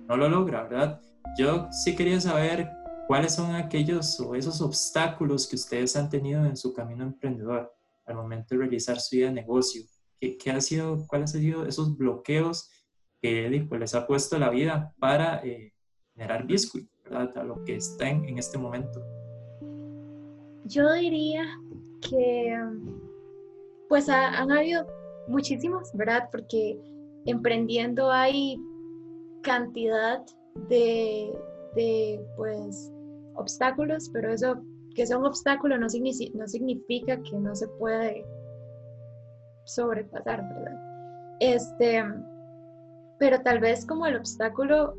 no 0.09 0.17
lo 0.17 0.27
logra, 0.27 0.63
¿verdad? 0.63 1.01
Yo 1.37 1.67
sí 1.71 1.95
quería 1.95 2.19
saber 2.19 2.69
cuáles 3.07 3.35
son 3.35 3.55
aquellos 3.55 4.19
o 4.19 4.35
esos 4.35 4.61
obstáculos 4.61 5.47
que 5.47 5.55
ustedes 5.55 5.95
han 5.95 6.09
tenido 6.09 6.45
en 6.45 6.55
su 6.55 6.73
camino 6.73 7.03
emprendedor 7.03 7.73
al 8.05 8.15
momento 8.15 8.55
de 8.55 8.59
realizar 8.59 8.99
su 8.99 9.15
vida 9.15 9.27
de 9.27 9.33
negocio. 9.33 9.83
¿Qué, 10.19 10.51
ha 10.51 10.61
sido, 10.61 11.05
cuáles 11.07 11.35
han 11.35 11.41
sido 11.41 11.65
esos 11.65 11.97
bloqueos 11.97 12.69
que 13.21 13.65
pues, 13.67 13.81
les 13.81 13.95
ha 13.95 14.07
puesto 14.07 14.37
la 14.37 14.49
vida 14.49 14.93
para... 14.99 15.43
Eh, 15.45 15.73
generar 16.13 16.45
biscuit, 16.45 16.87
¿verdad? 17.03 17.37
A 17.37 17.43
lo 17.43 17.63
que 17.63 17.75
estén 17.75 18.23
en 18.25 18.37
este 18.37 18.57
momento. 18.57 19.01
Yo 20.65 20.91
diría 20.93 21.43
que 22.01 22.57
pues 23.89 24.09
han 24.09 24.51
habido 24.51 24.87
muchísimos, 25.27 25.91
¿verdad? 25.93 26.29
Porque 26.31 26.79
emprendiendo 27.25 28.11
hay 28.11 28.57
cantidad 29.41 30.23
de, 30.69 31.37
de 31.75 32.25
pues 32.35 32.91
obstáculos, 33.35 34.09
pero 34.11 34.31
eso 34.31 34.61
que 34.95 35.05
sea 35.05 35.17
un 35.17 35.25
obstáculo 35.25 35.77
no 35.77 35.89
significa, 35.89 36.37
no 36.37 36.47
significa 36.47 37.21
que 37.21 37.37
no 37.37 37.55
se 37.55 37.67
puede 37.67 38.25
sobrepasar, 39.65 40.47
¿verdad? 40.49 40.77
Este, 41.39 42.03
pero 43.19 43.41
tal 43.41 43.59
vez 43.59 43.85
como 43.85 44.05
el 44.05 44.17
obstáculo 44.17 44.95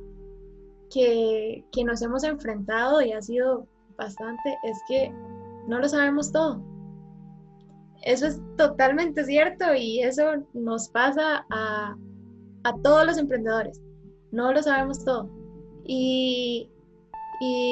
que, 0.92 1.64
nos 1.84 2.02
hemos 2.02 2.24
enfrentado 2.24 3.02
y 3.02 3.12
ha 3.12 3.20
sido 3.20 3.66
bastante 3.96 4.56
es 4.62 4.80
que 4.88 5.10
no 5.68 5.78
lo 5.78 5.88
sabemos 5.88 6.32
todo. 6.32 6.62
Eso 8.02 8.26
es 8.26 8.40
totalmente 8.56 9.24
cierto 9.24 9.74
y 9.74 10.02
eso 10.02 10.24
nos 10.52 10.88
pasa 10.88 11.46
a, 11.50 11.96
todos 12.82 13.06
los 13.06 13.18
emprendedores. 13.18 13.80
No 14.30 14.52
lo 14.52 14.62
sabemos 14.62 15.04
todo. 15.04 15.28
Y, 15.84 16.70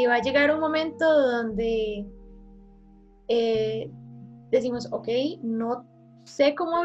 va 0.09 0.17
a 0.17 0.21
llegar 0.21 0.55
un 0.55 0.61
momento 0.61 1.05
donde 1.07 2.07
eh, 3.29 3.91
decimos, 4.51 4.89
ok, 4.93 5.09
no 5.43 5.87
sé 6.25 6.55
cómo 6.55 6.85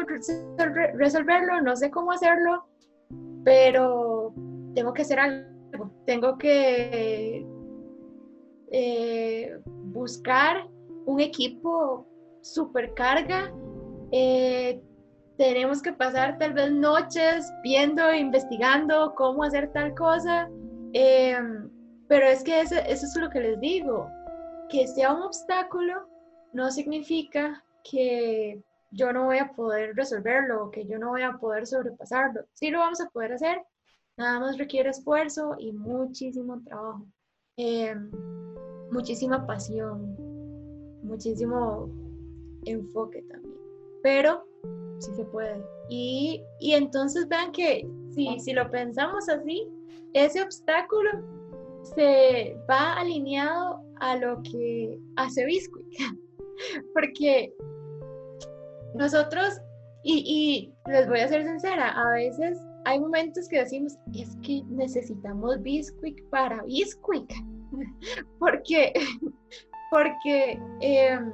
resolverlo, 0.94 1.60
no 1.60 1.76
sé 1.76 1.90
cómo 1.90 2.12
hacerlo, 2.12 2.66
pero 3.44 4.32
tengo 4.74 4.94
que 4.94 5.02
hacer 5.02 5.20
algo 5.20 5.48
tengo 6.06 6.38
que 6.38 7.46
eh, 8.70 9.58
buscar 9.64 10.68
un 11.06 11.20
equipo 11.20 12.06
supercarga. 12.40 13.52
Eh, 14.12 14.80
tenemos 15.36 15.82
que 15.82 15.92
pasar 15.92 16.38
tal 16.38 16.54
vez 16.54 16.72
noches 16.72 17.52
viendo, 17.62 18.12
investigando 18.12 19.14
cómo 19.16 19.44
hacer 19.44 19.70
tal 19.72 19.94
cosa. 19.94 20.48
Em, 20.92 21.70
pero 22.08 22.26
es 22.26 22.42
que 22.42 22.60
eso, 22.60 22.76
es 22.76 23.16
lo 23.16 23.30
que 23.30 23.40
les 23.40 23.60
digo. 23.60 24.10
Que 24.68 24.86
sea 24.86 25.12
un 25.14 25.22
obstáculo 25.22 26.08
no 26.52 26.70
significa 26.70 27.64
que 27.84 28.62
yo 28.90 29.12
no 29.12 29.26
voy 29.26 29.38
a 29.38 29.52
poder 29.52 29.94
resolverlo, 29.96 30.70
que 30.70 30.86
yo 30.86 30.98
no 30.98 31.10
voy 31.10 31.22
a 31.22 31.32
poder 31.32 31.66
sobrepasarlo. 31.66 32.44
Sí 32.54 32.70
lo 32.70 32.78
vamos 32.80 33.00
a 33.00 33.08
poder 33.10 33.32
hacer, 33.32 33.62
Nada 34.18 34.40
más 34.40 34.58
requiere 34.58 34.90
esfuerzo 34.90 35.54
y 35.60 35.72
muchísimo 35.72 36.60
trabajo, 36.64 37.06
eh, 37.56 37.94
muchísima 38.90 39.46
pasión, 39.46 40.16
muchísimo 41.04 41.88
enfoque 42.64 43.22
también. 43.22 43.47
Pero 44.02 44.44
sí 44.98 45.14
se 45.14 45.24
puede. 45.26 45.62
Y, 45.88 46.44
entonces 46.60 47.28
vean 47.28 47.52
que 47.52 47.88
si, 48.14 48.38
si 48.40 48.52
lo 48.52 48.70
pensamos 48.70 49.28
así, 49.28 49.66
ese 50.12 50.42
obstáculo 50.42 51.10
se 51.94 52.56
va 52.68 52.94
alineado 52.94 53.80
a 54.00 54.16
lo 54.16 54.42
que 54.42 54.98
hace 55.16 55.44
Biscuit. 55.44 55.86
Porque 56.94 57.52
nosotros, 58.94 59.60
y, 60.02 60.72
y, 60.86 60.90
les 60.90 61.08
voy 61.08 61.20
a 61.20 61.28
ser 61.28 61.44
sincera, 61.44 61.90
a 61.90 62.10
veces 62.14 62.58
hay 62.88 63.00
momentos 63.00 63.48
que 63.48 63.58
decimos, 63.58 63.96
es 64.14 64.34
que 64.42 64.62
necesitamos 64.68 65.60
Bisquick 65.62 66.24
para 66.30 66.62
Bisquick, 66.62 67.30
porque, 68.38 68.92
porque 69.90 70.58
em, 70.80 71.32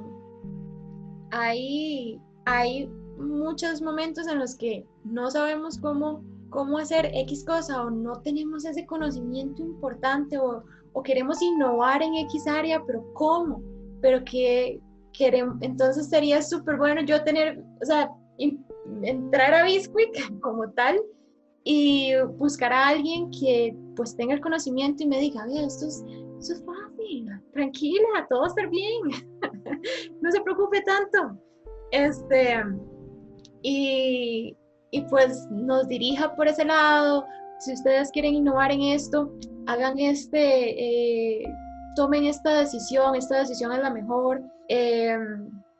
hay, 1.31 2.19
hay 2.45 2.87
muchos 3.17 3.81
momentos 3.81 4.27
en 4.27 4.39
los 4.39 4.55
que 4.55 4.85
no 5.03 5.29
sabemos 5.31 5.77
cómo, 5.79 6.23
cómo 6.49 6.77
hacer 6.77 7.09
X 7.13 7.43
cosa 7.45 7.83
o 7.83 7.89
no 7.89 8.21
tenemos 8.21 8.65
ese 8.65 8.85
conocimiento 8.85 9.61
importante 9.61 10.37
o, 10.37 10.63
o 10.93 11.03
queremos 11.03 11.41
innovar 11.41 12.01
en 12.01 12.15
X 12.15 12.47
área, 12.47 12.83
pero 12.85 13.03
¿cómo? 13.13 13.61
Pero 14.01 14.23
que 14.23 14.79
queremos, 15.13 15.57
entonces 15.61 16.07
sería 16.07 16.41
súper 16.41 16.77
bueno 16.77 17.01
yo 17.01 17.23
tener, 17.23 17.63
o 17.81 17.85
sea, 17.85 18.09
entrar 19.01 19.53
a 19.53 19.63
Bisquick 19.63 20.39
como 20.41 20.69
tal 20.71 21.01
y 21.63 22.13
buscar 22.37 22.71
a 22.71 22.89
alguien 22.89 23.31
que 23.31 23.75
pues 23.95 24.15
tenga 24.15 24.35
el 24.35 24.41
conocimiento 24.41 25.03
y 25.03 25.07
me 25.07 25.19
diga, 25.19 25.45
esto 25.65 25.87
es, 25.87 26.03
esto 26.39 26.53
es 26.53 26.63
fácil, 26.63 27.27
tranquila, 27.53 28.27
todo 28.29 28.41
va 28.41 28.45
a 28.45 28.49
estar 28.49 28.69
bien, 28.69 29.01
no 30.21 30.31
se 30.31 30.41
preocupe 30.41 30.81
tanto. 30.81 31.39
Este, 31.95 32.61
y, 33.61 34.53
y 34.91 35.01
pues 35.03 35.47
nos 35.49 35.87
dirija 35.87 36.35
por 36.35 36.49
ese 36.49 36.65
lado, 36.65 37.25
si 37.59 37.71
ustedes 37.71 38.11
quieren 38.11 38.33
innovar 38.33 38.69
en 38.73 38.81
esto, 38.81 39.31
hagan 39.65 39.97
este, 39.97 41.39
eh, 41.39 41.45
tomen 41.95 42.25
esta 42.25 42.59
decisión, 42.59 43.15
esta 43.15 43.39
decisión 43.39 43.71
es 43.71 43.79
la 43.79 43.91
mejor, 43.91 44.41
eh, 44.67 45.17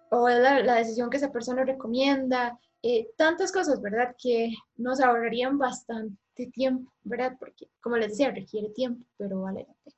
o 0.10 0.30
es 0.30 0.40
la, 0.40 0.62
la, 0.62 0.76
decisión 0.76 1.10
que 1.10 1.18
esa 1.18 1.34
persona 1.34 1.66
recomienda, 1.66 2.58
eh, 2.82 3.10
tantas 3.18 3.52
cosas, 3.52 3.82
¿verdad? 3.82 4.16
Que 4.18 4.54
nos 4.78 5.02
ahorrarían 5.02 5.58
bastante 5.58 6.46
tiempo, 6.54 6.94
¿verdad? 7.04 7.36
Porque, 7.38 7.68
como 7.82 7.98
les 7.98 8.12
decía, 8.12 8.32
requiere 8.32 8.70
tiempo, 8.70 9.06
pero 9.18 9.42
vale 9.42 9.68
la 9.68 9.74
pena. 9.84 9.98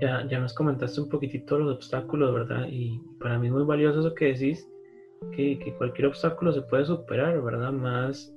Ya, 0.00 0.26
ya 0.26 0.40
nos 0.40 0.54
comentaste 0.54 1.00
un 1.00 1.08
poquitito 1.08 1.58
los 1.58 1.76
obstáculos, 1.76 2.34
¿verdad? 2.34 2.66
Y 2.68 3.00
para 3.20 3.38
mí 3.38 3.46
es 3.46 3.52
muy 3.52 3.64
valioso 3.64 4.00
eso 4.00 4.14
que 4.14 4.32
decís, 4.32 4.68
que, 5.30 5.58
que 5.58 5.74
cualquier 5.74 6.06
obstáculo 6.06 6.52
se 6.52 6.62
puede 6.62 6.86
superar, 6.86 7.40
¿verdad? 7.40 7.72
Más 7.72 8.34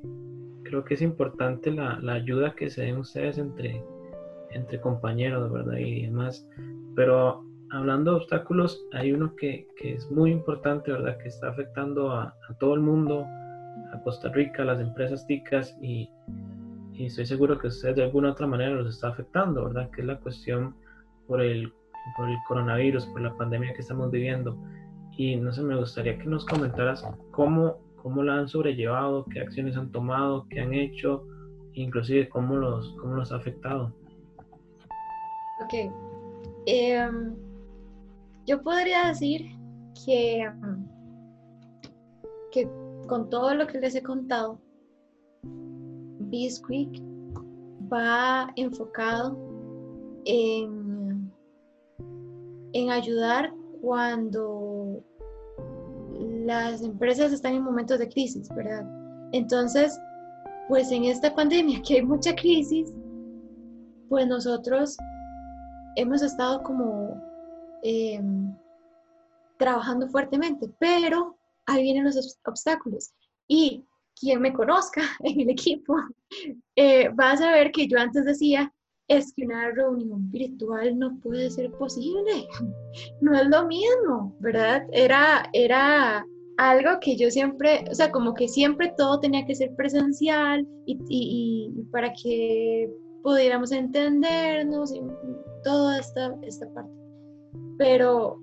creo 0.66 0.84
que 0.84 0.96
es 0.96 1.02
importante 1.02 1.72
la, 1.72 2.00
la, 2.02 2.14
ayuda 2.14 2.56
que 2.56 2.70
se 2.70 2.82
den 2.82 2.98
ustedes 2.98 3.38
entre, 3.38 3.82
entre 4.52 4.82
compañeros, 4.82 5.52
¿verdad? 5.52 5.78
Y 5.78 6.06
demás. 6.06 6.48
Pero 6.96 7.46
hablando 7.72 8.12
de 8.12 8.18
obstáculos, 8.18 8.86
hay 8.92 9.12
uno 9.14 9.36
que, 9.36 9.68
que 9.78 9.94
es 9.94 10.12
muy 10.12 10.32
importante, 10.32 10.92
¿verdad? 10.92 11.18
Que 11.20 11.30
está 11.30 11.50
afectando 11.50 12.12
a, 12.12 12.36
a, 12.50 12.54
todo 12.60 12.74
el 12.74 12.82
mundo, 12.82 13.26
a 13.94 14.02
Costa 14.04 14.30
Rica, 14.30 14.64
a 14.64 14.66
las 14.66 14.82
empresas 14.82 15.26
ticas, 15.28 15.78
y, 15.82 16.10
y 16.94 17.06
estoy 17.06 17.26
seguro 17.26 17.58
que 17.58 17.68
ustedes 17.68 17.96
de 17.96 18.04
alguna 18.04 18.32
otra 18.32 18.48
manera 18.48 18.72
los 18.72 18.96
está 18.96 19.10
afectando, 19.10 19.66
¿verdad? 19.66 19.90
Que 19.92 20.02
es 20.02 20.08
la 20.08 20.18
cuestión 20.18 20.76
por 21.28 21.42
el, 21.42 21.72
por 22.18 22.30
el 22.30 22.38
coronavirus, 22.48 23.06
por 23.08 23.22
la 23.22 23.36
pandemia 23.36 23.74
que 23.74 23.82
estamos 23.82 24.12
viviendo. 24.12 24.58
Y 25.18 25.38
no 25.38 25.52
sé, 25.52 25.62
me 25.62 25.78
gustaría 25.78 26.18
que 26.18 26.26
nos 26.26 26.46
comentaras 26.46 27.06
cómo, 27.32 27.78
cómo 28.02 28.24
la 28.24 28.40
han 28.40 28.48
sobrellevado, 28.48 29.26
qué 29.26 29.40
acciones 29.42 29.78
han 29.78 29.92
tomado, 29.92 30.46
qué 30.50 30.62
han 30.62 30.74
hecho, 30.74 31.26
inclusive 31.74 32.30
cómo 32.30 32.56
los, 32.56 32.96
cómo 33.00 33.16
los 33.16 33.32
ha 33.32 33.38
afectado. 33.38 33.94
Ok. 35.64 35.92
Em, 36.66 37.36
yo 38.46 38.62
podría 38.62 39.08
decir 39.08 39.56
que, 40.06 40.50
que 42.52 42.70
con 43.08 43.30
todo 43.30 43.54
lo 43.54 43.68
que 43.68 43.80
les 43.80 43.96
he 43.96 44.04
contado, 44.04 44.60
Bisquick 45.44 47.02
va 47.92 48.52
enfocado 48.56 49.38
en, 50.26 50.85
en 52.76 52.92
ayudar 52.92 53.54
cuando 53.82 55.02
las 56.46 56.82
empresas 56.84 57.32
están 57.32 57.54
en 57.54 57.64
momentos 57.64 58.00
de 58.00 58.10
crisis, 58.10 58.50
¿verdad? 58.54 58.86
Entonces, 59.32 59.98
pues 60.68 60.92
en 60.92 61.06
esta 61.06 61.34
pandemia 61.34 61.82
que 61.82 61.96
hay 61.96 62.02
mucha 62.02 62.36
crisis, 62.36 62.94
pues 64.10 64.28
nosotros 64.28 64.98
hemos 65.96 66.22
estado 66.22 66.64
como 66.64 67.18
em, 67.84 68.54
trabajando 69.58 70.10
fuertemente, 70.10 70.70
pero 70.78 71.38
ahí 71.68 71.84
vienen 71.84 72.04
los 72.04 72.38
obstáculos. 72.46 73.14
Y 73.48 73.86
quien 74.20 74.42
me 74.42 74.52
conozca 74.52 75.02
en 75.24 75.40
el 75.40 75.50
equipo 75.50 75.96
eh, 76.76 77.08
va 77.08 77.32
a 77.32 77.38
saber 77.38 77.72
que 77.72 77.88
yo 77.88 77.98
antes 77.98 78.26
decía, 78.26 78.75
es 79.08 79.34
que 79.34 79.46
una 79.46 79.72
reunión 79.72 80.30
virtual 80.32 80.98
no 80.98 81.18
puede 81.20 81.50
ser 81.50 81.72
posible, 81.74 82.48
no 83.22 83.36
es 83.36 83.48
lo 83.48 83.68
mismo, 83.68 84.36
¿verdad? 84.40 84.88
Era, 84.92 85.48
era 85.54 86.26
algo 86.58 87.00
que 87.02 87.16
yo 87.18 87.30
siempre, 87.30 87.86
o 87.92 87.96
sea, 87.96 88.12
como 88.12 88.34
que 88.34 88.48
siempre 88.48 88.94
todo 88.98 89.20
tenía 89.20 89.46
que 89.46 89.56
ser 89.56 89.76
presencial 89.76 90.68
y, 90.86 91.72
para 91.92 92.14
que 92.14 92.90
pudiéramos 93.24 93.72
entendernos 93.72 94.94
y 94.94 95.02
toda 95.64 96.00
esta, 96.00 96.36
esta 96.44 96.72
parte. 96.74 96.94
Pero 97.78 98.40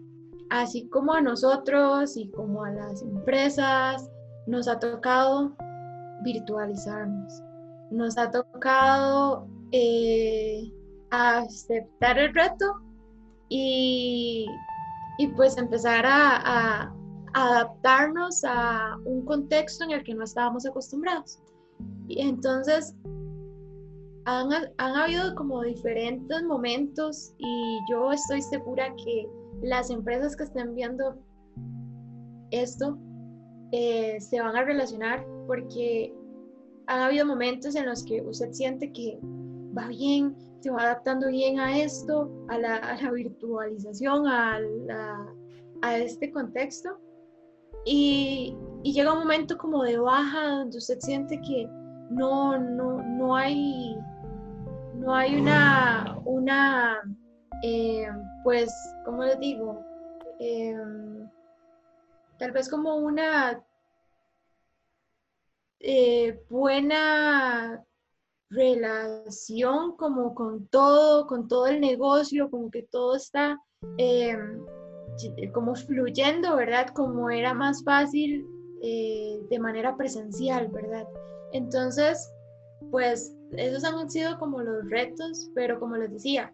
así 0.50 0.88
como 0.88 1.14
a 1.14 1.20
nosotros 1.20 2.16
y 2.16 2.28
como 2.30 2.64
a 2.64 2.70
las 2.70 3.02
empresas, 3.02 4.10
nos 4.46 4.68
ha 4.68 4.78
tocado 4.78 5.56
virtualizarnos, 6.24 7.42
nos 7.90 8.18
ha 8.18 8.30
tocado 8.30 9.46
eh, 9.72 10.70
aceptar 11.10 12.18
el 12.18 12.34
reto 12.34 12.80
y, 13.48 14.46
y 15.18 15.26
pues 15.28 15.56
empezar 15.58 16.06
a, 16.06 16.36
a, 16.36 16.94
adaptarnos 17.34 18.44
a 18.44 18.96
un 19.04 19.24
contexto 19.24 19.84
en 19.84 19.92
el 19.92 20.04
que 20.04 20.14
no 20.14 20.24
estábamos 20.24 20.66
acostumbrados. 20.66 21.38
Y 22.08 22.20
entonces 22.20 22.94
han, 24.24 24.50
han 24.76 24.94
habido 24.94 25.34
como 25.34 25.62
diferentes 25.62 26.42
momentos 26.44 27.34
y 27.38 27.78
yo 27.90 28.12
estoy 28.12 28.42
segura 28.42 28.94
que 29.04 29.28
las 29.62 29.90
empresas 29.90 30.36
que 30.36 30.44
estén 30.44 30.74
viendo 30.74 31.16
esto 32.50 32.98
eh, 33.72 34.20
se 34.20 34.40
van 34.40 34.56
a 34.56 34.64
relacionar 34.64 35.26
porque 35.46 36.14
han 36.86 37.00
habido 37.00 37.24
momentos 37.24 37.74
en 37.74 37.86
los 37.86 38.04
que 38.04 38.20
usted 38.22 38.52
siente 38.52 38.92
que 38.92 39.18
va 39.76 39.88
bien, 39.88 40.36
se 40.60 40.70
va 40.70 40.82
adaptando 40.82 41.28
bien 41.28 41.58
a 41.58 41.78
esto, 41.78 42.30
a 42.48 42.58
la, 42.58 43.10
virtualización, 43.12 44.26
a, 44.26 44.60
este 45.96 46.30
contexto. 46.30 47.00
Y, 47.84 48.56
y, 48.84 48.92
llega 48.92 49.12
un 49.12 49.20
momento 49.20 49.58
como 49.58 49.82
de 49.82 49.98
baja 49.98 50.58
donde 50.58 50.78
usted 50.78 51.00
siente 51.00 51.40
que 51.40 51.68
no, 52.10 52.58
no, 52.58 53.02
no 53.02 53.34
hay, 53.34 53.96
no 54.94 55.14
hay 55.14 55.40
una, 55.40 56.16
una 56.24 57.00
eh, 57.62 58.06
pues, 58.44 58.72
¿cómo 59.04 59.24
les 59.24 59.38
digo? 59.38 59.84
Eh, 60.40 60.76
tal 62.38 62.50
vez 62.50 62.68
como 62.68 62.96
una 62.96 63.64
eh, 65.78 66.40
buena 66.50 67.84
relación 68.52 69.96
como 69.96 70.34
con 70.34 70.66
todo, 70.68 71.26
con 71.26 71.48
todo 71.48 71.66
el 71.66 71.80
negocio, 71.80 72.50
como 72.50 72.70
que 72.70 72.82
todo 72.84 73.16
está 73.16 73.58
eh, 73.98 74.36
como 75.52 75.74
fluyendo, 75.74 76.56
¿verdad? 76.56 76.88
Como 76.94 77.30
era 77.30 77.54
más 77.54 77.82
fácil 77.84 78.46
eh, 78.82 79.40
de 79.50 79.58
manera 79.58 79.96
presencial, 79.96 80.68
¿verdad? 80.68 81.06
Entonces, 81.52 82.32
pues 82.90 83.36
esos 83.52 83.84
han 83.84 84.10
sido 84.10 84.38
como 84.38 84.60
los 84.60 84.88
retos, 84.88 85.50
pero 85.54 85.78
como 85.78 85.96
les 85.96 86.12
decía, 86.12 86.52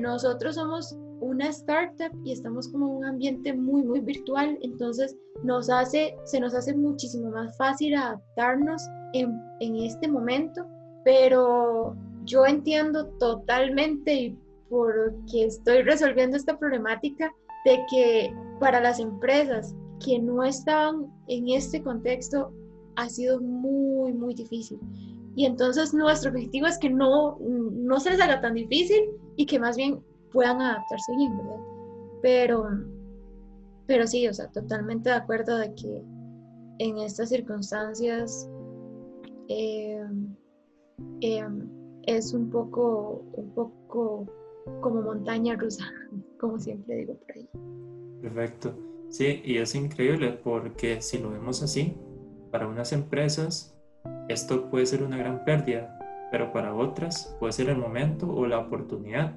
nosotros 0.00 0.54
somos 0.54 0.96
una 1.20 1.48
startup 1.48 2.12
y 2.24 2.32
estamos 2.32 2.68
como 2.68 2.98
un 2.98 3.04
ambiente 3.04 3.52
muy, 3.52 3.82
muy 3.82 4.00
virtual, 4.00 4.58
entonces 4.62 5.16
nos 5.44 5.70
hace, 5.70 6.14
se 6.24 6.40
nos 6.40 6.54
hace 6.54 6.74
muchísimo 6.74 7.30
más 7.30 7.56
fácil 7.56 7.94
adaptarnos 7.94 8.82
en, 9.12 9.40
en 9.60 9.76
este 9.76 10.08
momento, 10.08 10.66
pero 11.04 11.96
yo 12.24 12.46
entiendo 12.46 13.06
totalmente 13.18 14.14
y 14.14 14.38
porque 14.68 15.44
estoy 15.44 15.82
resolviendo 15.82 16.36
esta 16.36 16.58
problemática 16.58 17.32
de 17.64 17.78
que 17.90 18.34
para 18.60 18.80
las 18.80 19.00
empresas 19.00 19.74
que 20.04 20.18
no 20.18 20.42
estaban 20.44 21.06
en 21.26 21.48
este 21.48 21.82
contexto 21.82 22.52
ha 22.96 23.08
sido 23.08 23.40
muy, 23.40 24.12
muy 24.12 24.34
difícil. 24.34 24.78
Y 25.36 25.46
entonces 25.46 25.94
nuestro 25.94 26.30
objetivo 26.30 26.66
es 26.66 26.78
que 26.78 26.90
no, 26.90 27.38
no 27.40 28.00
se 28.00 28.10
les 28.10 28.20
haga 28.20 28.40
tan 28.40 28.54
difícil 28.54 29.10
y 29.36 29.46
que 29.46 29.58
más 29.58 29.76
bien 29.76 30.02
puedan 30.32 30.60
adaptarse 30.60 31.14
bien, 31.16 31.36
¿verdad? 31.36 31.60
Pero, 32.22 32.68
pero 33.86 34.06
sí, 34.06 34.26
o 34.28 34.34
sea, 34.34 34.50
totalmente 34.50 35.10
de 35.10 35.16
acuerdo 35.16 35.56
de 35.58 35.74
que 35.74 36.02
en 36.78 36.98
estas 36.98 37.28
circunstancias 37.28 38.48
eh, 39.48 40.04
eh, 41.20 41.48
es 42.04 42.32
un 42.32 42.50
poco, 42.50 43.24
un 43.32 43.50
poco 43.54 44.26
como 44.80 45.02
montaña 45.02 45.56
rusa, 45.56 45.84
como 46.40 46.58
siempre 46.58 46.96
digo 46.96 47.14
por 47.14 47.32
ahí. 47.32 47.48
Perfecto. 48.22 48.74
Sí, 49.10 49.40
y 49.42 49.56
es 49.56 49.74
increíble 49.74 50.38
porque 50.44 51.00
si 51.00 51.18
lo 51.18 51.30
vemos 51.30 51.62
así, 51.62 51.96
para 52.50 52.68
unas 52.68 52.92
empresas 52.92 53.74
esto 54.28 54.68
puede 54.68 54.84
ser 54.84 55.02
una 55.02 55.16
gran 55.16 55.44
pérdida, 55.44 55.98
pero 56.30 56.52
para 56.52 56.74
otras 56.74 57.34
puede 57.40 57.52
ser 57.52 57.70
el 57.70 57.78
momento 57.78 58.30
o 58.30 58.46
la 58.46 58.58
oportunidad 58.58 59.34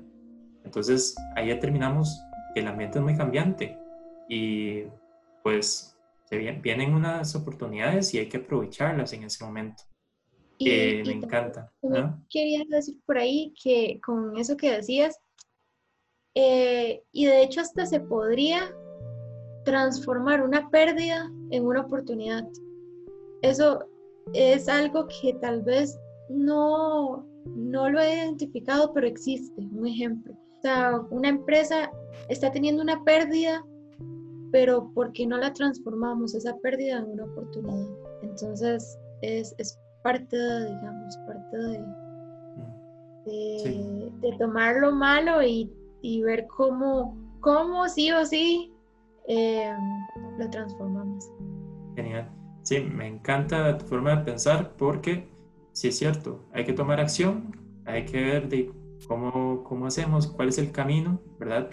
entonces 0.64 1.16
ahí 1.36 1.48
determinamos 1.48 2.22
que 2.54 2.62
el 2.62 2.68
ambiente 2.68 3.00
es 3.00 3.04
muy 3.04 3.16
cambiante 3.16 3.78
y 4.30 4.84
pues 5.44 5.98
se 6.26 6.38
vienen 6.38 6.94
unas 6.94 7.36
oportunidades 7.36 8.14
y 8.14 8.20
hay 8.20 8.30
que 8.30 8.38
aprovecharlas 8.38 9.12
en 9.14 9.24
ese 9.24 9.44
momento. 9.44 9.84
Y, 10.58 10.70
me 11.06 11.14
encanta. 11.14 11.72
Quería 12.30 12.64
decir 12.70 12.98
por 13.06 13.18
ahí 13.18 13.54
que 13.62 14.00
con 14.00 14.38
eso 14.38 14.56
que 14.56 14.72
decías, 14.72 15.20
eh, 16.36 17.04
y 17.12 17.26
de 17.26 17.44
hecho 17.44 17.62
hasta 17.62 17.86
se 17.86 18.00
podría 18.00 18.74
transformar 19.66 20.42
una 20.42 20.70
pérdida 20.70 21.30
en 21.50 21.66
una 21.66 21.82
oportunidad. 21.82 22.48
Eso 23.42 23.86
es 24.34 24.70
algo 24.70 25.08
que 25.08 25.34
tal 25.42 25.64
vez 25.64 26.00
no, 26.30 27.26
no 27.46 27.90
lo 27.90 28.00
he 28.00 28.16
identificado, 28.16 28.94
pero 28.94 29.08
existe, 29.08 29.62
un 29.62 29.88
ejemplo. 29.88 30.34
O 30.62 30.64
sea, 30.64 31.02
una 31.10 31.30
empresa 31.30 31.90
está 32.30 32.52
teniendo 32.52 32.84
una 32.84 33.04
pérdida, 33.04 33.66
pero 34.52 34.92
¿por 34.94 35.12
qué 35.12 35.26
no 35.26 35.40
la 35.40 35.52
transformamos 35.54 36.36
esa 36.36 36.56
pérdida 36.60 37.00
en 37.00 37.06
una 37.06 37.24
oportunidad? 37.24 37.88
Entonces, 38.22 39.00
es, 39.24 39.56
es 39.58 39.80
parte 40.04 40.38
de, 40.38 40.66
digamos, 40.68 41.18
parte 41.26 41.58
de, 43.26 44.12
de, 44.22 44.38
tomar 44.38 44.76
lo 44.76 44.92
malo 44.92 45.42
y, 45.42 45.74
y, 46.04 46.22
ver 46.22 46.46
cómo, 46.56 47.18
cómo 47.40 47.90
sí 47.90 48.12
o 48.12 48.24
sí 48.24 48.72
eh, 49.28 49.74
lo 50.38 50.48
transformamos. 50.52 51.28
Genial. 51.96 52.30
Sí, 52.62 52.82
me 52.82 53.08
encanta 53.08 53.80
tu 53.80 53.86
forma 53.86 54.18
de 54.18 54.26
pensar 54.26 54.76
porque 54.78 55.28
sí 55.72 55.88
es 55.88 55.98
cierto, 55.98 56.46
hay 56.54 56.66
que 56.66 56.74
tomar 56.74 57.00
acción, 57.00 57.52
hay 57.86 58.06
que 58.06 58.24
ver 58.24 58.48
de 58.48 58.72
cómo, 59.08 59.64
cómo 59.64 59.88
hacemos, 59.88 60.28
cuál 60.28 60.50
es 60.50 60.58
el 60.58 60.72
camino, 60.72 61.22
¿verdad? 61.40 61.70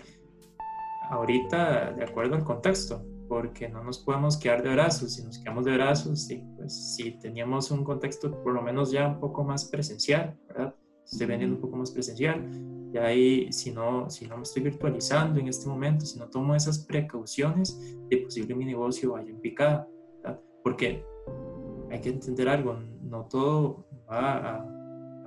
Ahorita, 1.11 1.93
de 1.93 2.05
acuerdo 2.05 2.35
al 2.35 2.45
contexto, 2.45 3.05
porque 3.29 3.69
no 3.69 3.83
nos 3.85 3.99
podemos 3.99 4.37
quedar 4.37 4.63
de 4.63 4.71
brazos. 4.71 5.15
Si 5.15 5.23
nos 5.23 5.39
quedamos 5.39 5.65
de 5.65 5.75
brazos, 5.75 6.27
sí, 6.27 6.43
pues 6.57 6.95
si 6.97 7.13
teníamos 7.19 7.71
un 7.71 7.85
contexto 7.85 8.31
por 8.43 8.53
lo 8.53 8.63
menos 8.63 8.91
ya 8.91 9.09
un 9.09 9.21
poco 9.21 9.45
más 9.45 9.67
presencial, 9.67 10.37
¿verdad? 10.49 10.75
Estoy 11.05 11.27
vendiendo 11.27 11.57
un 11.57 11.63
poco 11.63 11.77
más 11.77 11.91
presencial, 11.91 12.45
y 12.93 12.99
ahí 12.99 13.53
si 13.53 13.71
no, 13.71 14.09
si 14.09 14.27
no 14.27 14.37
me 14.37 14.43
estoy 14.43 14.63
virtualizando 14.63 15.41
en 15.41 15.49
este 15.49 15.69
momento, 15.69 16.07
si 16.07 16.19
no 16.19 16.29
tomo 16.29 16.55
esas 16.55 16.79
precauciones, 16.79 17.99
de 18.09 18.17
posible 18.19 18.55
mi 18.55 18.65
negocio 18.65 19.13
vaya 19.13 19.31
en 19.31 19.41
picada, 19.41 19.89
¿verdad? 20.23 20.41
Porque 20.63 21.05
hay 21.91 22.01
que 22.01 22.11
entender 22.11 22.49
algo, 22.49 22.79
no 23.03 23.25
todo 23.27 23.87
va 24.11 24.57
a, 24.57 24.78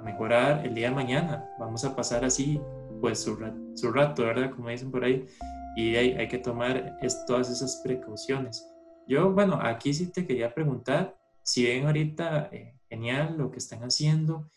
mejorar 0.01 0.65
el 0.65 0.73
día 0.73 0.89
de 0.89 0.95
mañana, 0.95 1.49
vamos 1.59 1.83
a 1.85 1.95
pasar 1.95 2.25
así, 2.25 2.59
pues 2.99 3.19
su, 3.19 3.37
su 3.75 3.91
rato, 3.91 4.23
¿verdad? 4.23 4.51
Como 4.51 4.69
dicen 4.69 4.91
por 4.91 5.03
ahí, 5.03 5.25
y 5.75 5.95
hay, 5.95 6.11
hay 6.13 6.27
que 6.27 6.37
tomar 6.37 6.97
todas 7.27 7.49
esas 7.49 7.81
precauciones. 7.83 8.67
Yo, 9.07 9.31
bueno, 9.31 9.59
aquí 9.61 9.93
sí 9.93 10.11
te 10.11 10.25
quería 10.25 10.53
preguntar, 10.53 11.17
si 11.43 11.65
ven 11.65 11.85
ahorita 11.85 12.49
eh, 12.51 12.77
genial 12.89 13.35
lo 13.37 13.51
que 13.51 13.57
están 13.57 13.81
haciendo, 13.83 14.49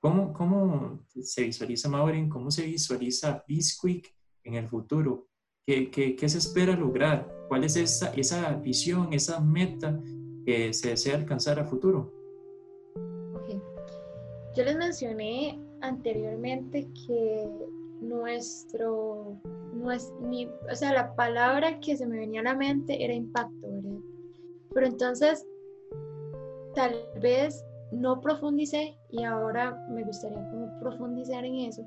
¿cómo, 0.00 0.32
cómo 0.32 1.04
se 1.06 1.44
visualiza 1.44 1.88
Maureen? 1.88 2.28
¿Cómo 2.28 2.50
se 2.50 2.66
visualiza 2.66 3.44
Bisquick 3.46 4.14
en 4.44 4.54
el 4.54 4.68
futuro? 4.68 5.28
¿Qué, 5.64 5.90
qué, 5.90 6.16
qué 6.16 6.28
se 6.28 6.38
espera 6.38 6.74
lograr? 6.74 7.46
¿Cuál 7.48 7.64
es 7.64 7.76
esa, 7.76 8.12
esa 8.14 8.54
visión, 8.54 9.12
esa 9.12 9.40
meta 9.40 10.00
que 10.44 10.72
se 10.72 10.88
desea 10.88 11.14
alcanzar 11.14 11.60
a 11.60 11.64
futuro? 11.64 12.21
Yo 14.54 14.64
les 14.64 14.76
mencioné 14.76 15.58
anteriormente 15.80 16.86
que 17.06 17.48
nuestro, 18.02 19.38
o 19.40 20.74
sea, 20.74 20.92
la 20.92 21.14
palabra 21.14 21.80
que 21.80 21.96
se 21.96 22.06
me 22.06 22.18
venía 22.18 22.40
a 22.40 22.44
la 22.44 22.54
mente 22.54 23.02
era 23.02 23.14
impacto. 23.14 23.68
Pero 24.74 24.86
entonces, 24.86 25.46
tal 26.74 26.94
vez 27.20 27.64
no 27.92 28.20
profundicé 28.20 28.96
y 29.10 29.22
ahora 29.22 29.86
me 29.90 30.04
gustaría 30.04 30.46
profundizar 30.80 31.44
en 31.44 31.54
eso, 31.56 31.82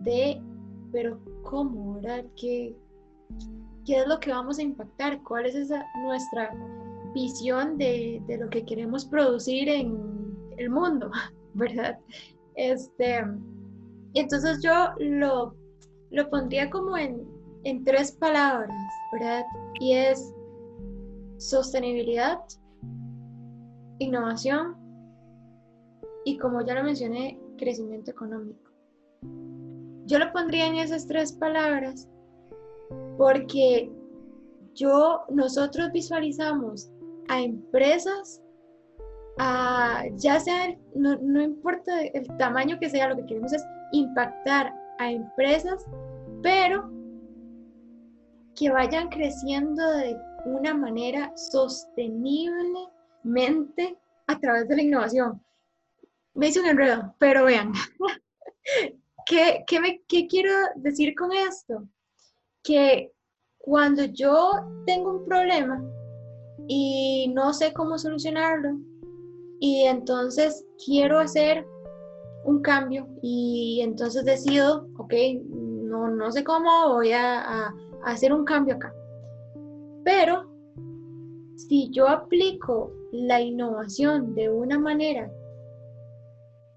de, 0.00 0.40
pero 0.92 1.18
¿cómo? 1.42 2.00
¿Qué, 2.36 2.76
qué 3.86 3.98
es 3.98 4.06
lo 4.06 4.20
que 4.20 4.30
vamos 4.30 4.58
a 4.58 4.62
impactar? 4.62 5.22
¿Cuál 5.22 5.46
es 5.46 5.54
esa 5.54 5.84
nuestra 6.02 6.52
visión 7.14 7.78
de 7.78 8.22
lo 8.38 8.48
que 8.50 8.64
queremos 8.64 9.06
producir 9.06 9.68
en 9.68 10.10
el 10.58 10.68
mundo, 10.68 11.10
verdad? 11.54 11.98
Este, 12.56 13.24
entonces 14.14 14.62
yo 14.62 14.72
lo 14.98 15.54
lo 16.10 16.28
pondría 16.28 16.70
como 16.70 16.96
en, 16.96 17.24
tres 17.84 18.12
palabras, 18.12 18.74
¿verdad? 19.12 19.44
Y 19.80 19.92
es 19.92 20.34
sostenibilidad, 21.38 22.38
innovación 23.98 24.76
y 26.24 26.38
como 26.38 26.62
ya 26.62 26.74
lo 26.74 26.84
mencioné, 26.84 27.38
crecimiento 27.58 28.10
económico. 28.10 28.70
Yo 30.06 30.18
lo 30.18 30.32
pondría 30.32 30.66
en 30.66 30.76
esas 30.76 31.06
tres 31.06 31.32
palabras 31.32 32.08
porque 33.16 33.92
yo, 34.74 35.20
nosotros 35.30 35.92
visualizamos 35.92 36.90
a 37.28 37.42
empresas, 37.42 38.42
ya 40.16 40.40
sea, 40.40 40.76
no, 40.94 41.16
no 41.16 41.42
importa 41.42 42.02
el 42.02 42.26
tamaño 42.36 42.78
que 42.78 42.90
sea, 42.90 43.08
lo 43.08 43.16
que 43.16 43.26
queremos 43.26 43.52
es 43.52 43.64
impactar 43.92 44.72
a 44.98 45.10
empresas, 45.10 45.84
pero 46.42 46.90
que 48.54 48.70
vayan 48.70 49.08
creciendo 49.08 49.90
de 49.92 50.16
una 50.44 50.74
manera 50.74 51.32
sosteniblemente 51.36 53.96
a 54.26 54.38
través 54.38 54.68
de 54.68 54.76
la 54.76 54.82
innovación. 54.82 55.42
Me 56.34 56.48
hice 56.48 56.60
un 56.60 56.66
enredo, 56.66 57.14
pero 57.18 57.44
vean, 57.44 57.72
¿qué, 59.26 59.64
me, 59.80 60.02
¿qué 60.06 60.26
quiero 60.26 60.52
decir 60.76 61.14
con 61.14 61.32
esto? 61.32 61.88
Que 62.62 63.12
cuando 63.58 64.04
yo 64.04 64.52
tengo 64.86 65.12
un 65.12 65.24
problema 65.24 65.82
y 66.68 67.32
no 67.34 67.52
sé 67.52 67.72
cómo 67.72 67.98
solucionarlo, 67.98 68.78
y 69.60 69.82
entonces 69.82 70.66
quiero 70.84 71.18
hacer 71.18 71.66
un 72.44 72.62
cambio 72.62 73.06
y 73.22 73.80
entonces 73.82 74.24
decido, 74.24 74.88
ok, 74.96 75.12
no, 75.50 76.08
no 76.08 76.32
sé 76.32 76.42
cómo 76.42 76.94
voy 76.94 77.12
a, 77.12 77.72
hacer 78.04 78.32
un 78.32 78.44
cambio 78.44 78.76
acá. 78.76 78.94
Pero 80.04 80.50
si 81.56 81.90
yo 81.90 82.08
aplico 82.08 82.90
la 83.12 83.40
innovación 83.40 84.34
de 84.34 84.48
una 84.48 84.78
manera 84.78 85.30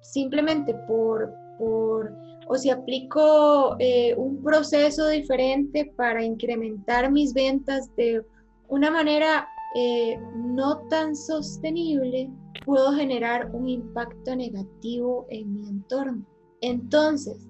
simplemente 0.02 0.76
por, 0.86 1.34
por 1.58 2.12
o 2.50 2.58
si 2.58 2.70
aplico 2.70 3.78
eh, 3.80 4.14
un 4.18 4.44
proceso 4.44 5.08
diferente 5.08 5.94
para 5.96 6.22
incrementar 6.22 7.10
mis 7.10 7.34
ventas 7.34 7.96
de 7.96 8.22
una 8.68 8.92
manera 8.92 9.48
eh, 9.76 10.20
no 10.36 10.80
tan 10.90 11.16
sostenible, 11.16 12.30
puedo 12.66 12.94
generar 12.94 13.50
un 13.54 13.68
impacto 13.68 14.36
negativo 14.36 15.26
en 15.30 15.54
mi 15.54 15.70
entorno. 15.70 16.26
Entonces, 16.62 17.50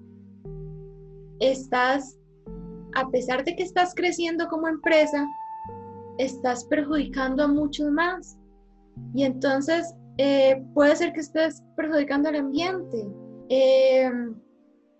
estás, 1.40 2.18
a 2.94 3.08
pesar 3.10 3.44
de 3.44 3.54
que 3.56 3.62
estás 3.62 3.94
creciendo 3.94 4.48
como 4.48 4.68
empresa, 4.68 5.26
estás 6.18 6.64
perjudicando 6.64 7.44
a 7.44 7.48
muchos 7.48 7.90
más. 7.90 8.38
Y 9.14 9.24
entonces 9.24 9.94
eh, 10.18 10.62
puede 10.74 10.94
ser 10.96 11.12
que 11.12 11.20
estés 11.20 11.62
perjudicando 11.76 12.28
al 12.28 12.36
ambiente 12.36 13.08
eh, 13.48 14.10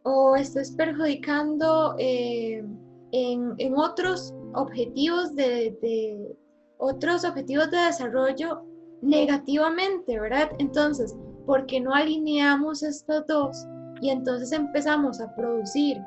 o 0.03 0.37
estés 0.37 0.73
perjudicando 0.73 1.95
en, 1.99 2.79
en, 3.13 3.77
otros 3.77 4.35
objetivos 4.55 5.35
de, 5.35 5.77
de, 5.81 6.37
otros 6.79 7.25
objetivos 7.25 7.71
de 7.71 7.79
desarrollo 7.79 8.65
negativamente, 9.05 10.19
¿verdad? 10.19 10.51
Entonces, 10.59 11.15
¿por 11.47 11.67
qué 11.67 11.81
no 11.81 11.95
alineamos 11.95 12.83
estos 12.83 13.27
dos 13.27 13.67
y 14.01 14.11
entonces 14.11 14.53
empezamos 14.53 15.21
a 15.21 15.35
producir 15.35 15.99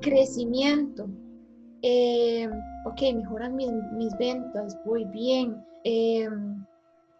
crecimiento? 0.00 1.08
Eh, 1.82 2.48
ok, 2.86 3.00
mejoran 3.14 3.56
mis, 3.56 4.16
ventas, 4.18 4.78
voy 4.84 5.04
bien, 5.06 5.62
eh, 5.84 6.28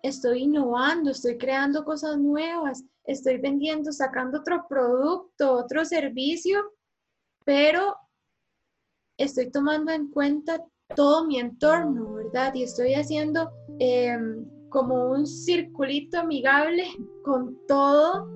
estoy 0.02 0.42
innovando, 0.42 1.10
estoy 1.10 1.38
creando 1.38 1.84
cosas 1.84 2.18
nuevas, 2.18 2.84
estoy 3.04 3.38
vendiendo, 3.38 3.92
sacando 3.92 4.38
otro 4.38 4.66
producto, 4.68 5.52
otro 5.52 5.84
servicio, 5.84 6.62
pero 7.44 7.96
estoy 9.18 9.50
tomando 9.50 9.92
en 9.92 10.10
cuenta 10.10 10.62
todo 10.94 11.26
mi 11.26 11.38
entorno, 11.38 12.14
¿verdad? 12.14 12.54
Y 12.54 12.62
estoy 12.62 12.94
haciendo 12.94 13.50
em, 13.78 14.44
como 14.68 15.10
un 15.10 15.26
circulito 15.26 16.20
amigable 16.20 16.84
con 17.24 17.56
todo 17.68 18.28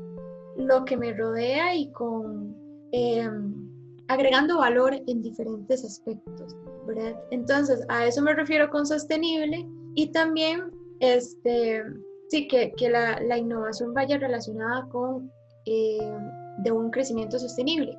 lo 0.57 0.85
que 0.85 0.97
me 0.97 1.13
rodea 1.13 1.75
y 1.75 1.91
con 1.93 2.57
em, 2.93 3.69
agregando 4.09 4.59
valor 4.59 4.95
en 5.07 5.23
diferentes 5.23 5.85
aspectos, 5.85 6.57
¿verdad? 6.87 7.15
Entonces, 7.31 7.85
a 7.89 8.07
eso 8.07 8.23
me 8.23 8.35
refiero 8.35 8.71
con 8.71 8.87
sostenible 8.87 9.67
y 9.95 10.11
también, 10.13 10.71
este, 11.01 11.83
sí, 12.29 12.49
que, 12.49 12.73
que 12.73 12.89
la, 12.89 13.21
la, 13.21 13.37
innovación 13.37 13.93
vaya 13.95 14.19
relacionada 14.19 14.89
con 14.89 15.31
em, 15.67 16.63
de 16.65 16.73
un 16.73 16.91
crecimiento 16.91 17.39
sostenible. 17.39 17.97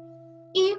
Y 0.53 0.73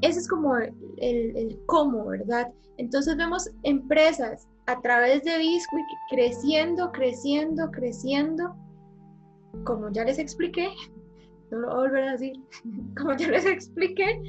ese 0.00 0.20
es 0.20 0.28
como 0.28 0.56
el, 0.56 1.60
cómo, 1.66 2.06
¿verdad? 2.06 2.52
Entonces 2.76 3.16
vemos 3.16 3.50
empresas 3.64 4.48
a 4.66 4.80
través 4.80 5.24
de 5.24 5.38
Bisquick 5.38 5.86
creciendo, 6.08 6.92
creciendo, 6.92 7.70
creciendo, 7.70 8.54
como 9.64 9.90
ya 9.90 10.04
les 10.04 10.18
expliqué, 10.18 10.68
no 11.50 11.58
lo 11.58 11.66
voy 11.68 11.76
a 11.76 11.80
volver 11.80 12.08
a 12.08 12.12
decir, 12.12 12.32
como 12.96 13.16
ya 13.16 13.28
les 13.28 13.46
expliqué, 13.46 14.20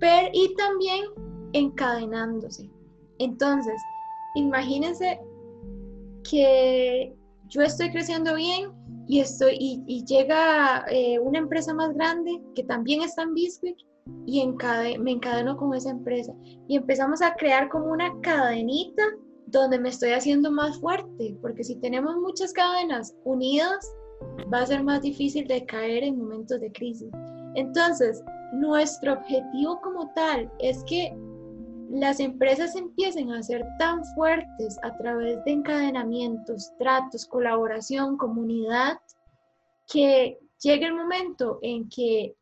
pero, 0.00 0.28
y 0.32 0.54
también 0.56 1.04
encadenándose. 1.52 2.70
Entonces, 3.18 3.86
imagínense 4.34 5.18
que 6.28 7.16
yo 7.48 7.62
estoy 7.62 7.90
creciendo 7.90 8.34
bien 8.34 8.70
y, 9.06 9.20
estoy, 9.20 9.56
y, 9.58 10.04
llega 10.04 10.84
eh, 10.90 11.18
una 11.18 11.38
empresa 11.38 11.72
más 11.72 11.94
grande 11.94 12.42
que 12.54 12.62
también 12.64 13.02
está 13.02 13.22
en 13.22 13.34
Bisquick 13.34 13.78
y 14.26 14.46
me 15.00 15.12
encadeno 15.12 15.56
con 15.56 15.74
esa 15.74 15.90
empresa. 15.90 16.34
Y 16.68 16.76
empezamos 16.76 17.22
a 17.22 17.34
crear 17.34 17.68
como 17.68 17.92
una 17.92 18.12
cadenita 18.20 19.02
donde 19.46 19.78
me 19.78 19.88
estoy 19.88 20.10
haciendo 20.10 20.50
más 20.50 20.78
fuerte, 20.78 21.36
porque 21.40 21.64
si 21.64 21.76
tenemos 21.76 22.16
muchas 22.16 22.52
cadenas 22.52 23.14
unidas, 23.24 23.90
va 24.52 24.60
a 24.60 24.66
ser 24.66 24.82
más 24.82 25.02
difícil 25.02 25.46
de 25.46 25.64
caer 25.64 26.04
en 26.04 26.18
momentos 26.18 26.60
de 26.60 26.70
crisis. 26.72 27.10
Entonces, 27.54 28.22
nuestro 28.52 29.14
objetivo 29.14 29.80
como 29.80 30.12
tal 30.14 30.50
es 30.58 30.84
que 30.84 31.16
las 31.90 32.20
empresas 32.20 32.76
empiecen 32.76 33.32
a 33.32 33.42
ser 33.42 33.64
tan 33.78 34.04
fuertes 34.14 34.78
a 34.82 34.94
través 34.98 35.42
de 35.44 35.52
encadenamientos, 35.52 36.70
tratos, 36.78 37.24
colaboración, 37.26 38.18
comunidad, 38.18 38.98
que 39.90 40.38
llegue 40.62 40.86
el 40.86 40.94
momento 40.94 41.58
en 41.62 41.88
que, 41.88 42.34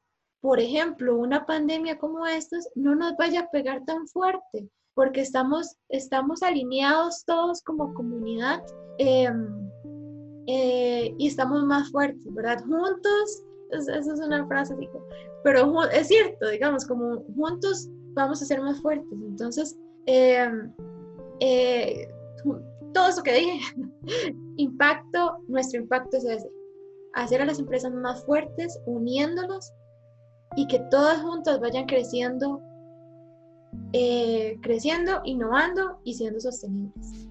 por 0.47 0.61
ejemplo, 0.61 1.17
una 1.17 1.45
pandemia 1.45 1.99
como 1.99 2.25
esta 2.25 2.57
no 2.77 2.95
nos 2.95 3.17
vaya 3.17 3.41
a 3.41 3.51
pegar 3.51 3.85
tan 3.85 4.07
fuerte, 4.07 4.71
porque 4.95 5.23
estamos, 5.23 5.75
estamos 5.89 6.41
alineados 6.41 7.25
todos 7.25 7.61
como 7.63 7.93
comunidad 7.95 8.63
em, 8.99 9.69
eh, 10.47 11.13
y 11.19 11.27
estamos 11.27 11.65
más 11.65 11.91
fuertes, 11.91 12.33
¿verdad? 12.33 12.63
Juntos, 12.65 13.43
esa 13.73 13.99
es 13.99 14.21
una 14.21 14.47
frase, 14.47 14.77
digo, 14.77 15.05
pero 15.43 15.83
es 15.91 16.07
cierto, 16.07 16.49
digamos, 16.49 16.87
como 16.87 17.25
juntos 17.35 17.89
vamos 18.15 18.41
a 18.41 18.45
ser 18.45 18.63
más 18.63 18.81
fuertes. 18.81 19.19
Entonces, 19.27 19.77
em, 20.07 20.73
eh, 21.41 22.09
todo 22.95 23.09
eso 23.09 23.23
que 23.25 23.35
dije, 23.35 23.61
impacto, 24.59 25.39
nuestro 25.49 25.81
impacto 25.81 26.19
es 26.19 26.47
hacer 27.15 27.43
a 27.43 27.47
las 27.47 27.59
empresas 27.59 27.93
más 27.93 28.25
fuertes, 28.25 28.79
uniéndolos 28.87 29.73
y 30.55 30.67
que 30.69 30.79
todas 30.91 31.21
juntas 31.23 31.61
vayan 31.61 31.87
creciendo, 31.87 32.63
eh, 33.93 34.59
creciendo, 34.63 35.21
innovando 35.25 36.01
y 36.05 36.15
siendo 36.15 36.39
sostenibles. 36.41 37.29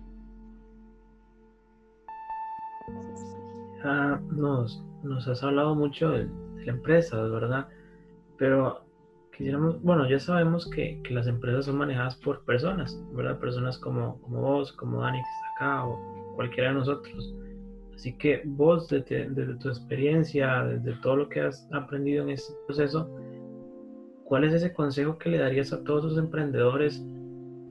Ah, 3.83 4.19
nos, 4.31 4.83
nos 5.03 5.27
has 5.27 5.43
hablado 5.43 5.75
mucho 5.75 6.09
de, 6.09 6.25
de 6.25 6.65
la 6.65 6.71
empresa, 6.71 7.21
¿verdad? 7.21 7.67
Pero 8.37 8.81
quisiéramos, 9.35 9.81
bueno, 9.81 10.09
ya 10.09 10.19
sabemos 10.19 10.67
que, 10.69 11.01
que, 11.03 11.13
las 11.13 11.27
empresas 11.27 11.65
son 11.65 11.77
manejadas 11.77 12.15
por 12.15 12.43
personas, 12.45 12.99
¿verdad? 13.13 13.39
Personas 13.39 13.77
como, 13.77 14.19
como 14.21 14.41
vos, 14.41 14.71
como 14.73 15.01
Dani 15.01 15.21
que 15.21 15.29
está 15.29 15.49
acá 15.51 15.87
o 15.87 16.33
cualquiera 16.35 16.69
de 16.69 16.75
nosotros. 16.75 17.33
Así 17.95 18.13
que 18.17 18.41
vos, 18.45 18.89
desde, 18.89 19.29
desde, 19.29 19.55
tu 19.55 19.69
experiencia, 19.69 20.63
desde 20.65 20.99
todo 21.01 21.15
lo 21.15 21.29
que 21.29 21.41
has 21.41 21.67
aprendido 21.71 22.23
en 22.23 22.31
este 22.31 22.53
proceso, 22.67 23.09
¿cuál 24.25 24.43
es 24.43 24.53
ese 24.53 24.73
consejo 24.73 25.17
que 25.17 25.29
le 25.29 25.37
darías 25.37 25.71
a 25.71 25.81
todos 25.83 26.03
los 26.03 26.17
emprendedores 26.17 27.03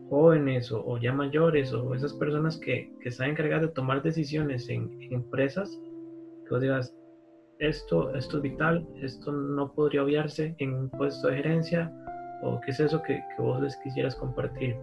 jóvenes 0.09 0.73
o, 0.73 0.85
o 0.85 0.99
ya 0.99 1.13
mayores 1.13 1.73
o 1.73 1.95
esas 1.95 2.15
personas 2.15 2.57
que, 2.59 2.91
que, 3.01 3.11
están 3.11 3.31
encargadas 3.31 3.63
de 3.63 3.75
tomar 3.75 4.03
decisiones 4.03 4.69
en, 4.71 4.91
en 5.03 5.13
empresas? 5.13 5.79
Que 6.45 6.51
vos 6.51 6.61
digas, 6.63 6.95
esto, 7.59 8.15
esto 8.15 8.39
es 8.39 8.43
vital, 8.43 8.87
esto 9.03 9.31
no 9.31 9.73
podría 9.73 10.05
obviarse 10.05 10.55
en 10.59 10.75
un 10.75 10.91
puesto 10.91 11.29
de 11.29 11.37
gerencia 11.37 11.93
o 12.43 12.61
qué 12.61 12.71
es 12.71 12.81
eso 12.81 13.03
que, 13.03 13.23
que 13.37 13.43
vos 13.43 13.61
les 13.61 13.77
quisieras 13.77 14.15
compartir? 14.17 14.77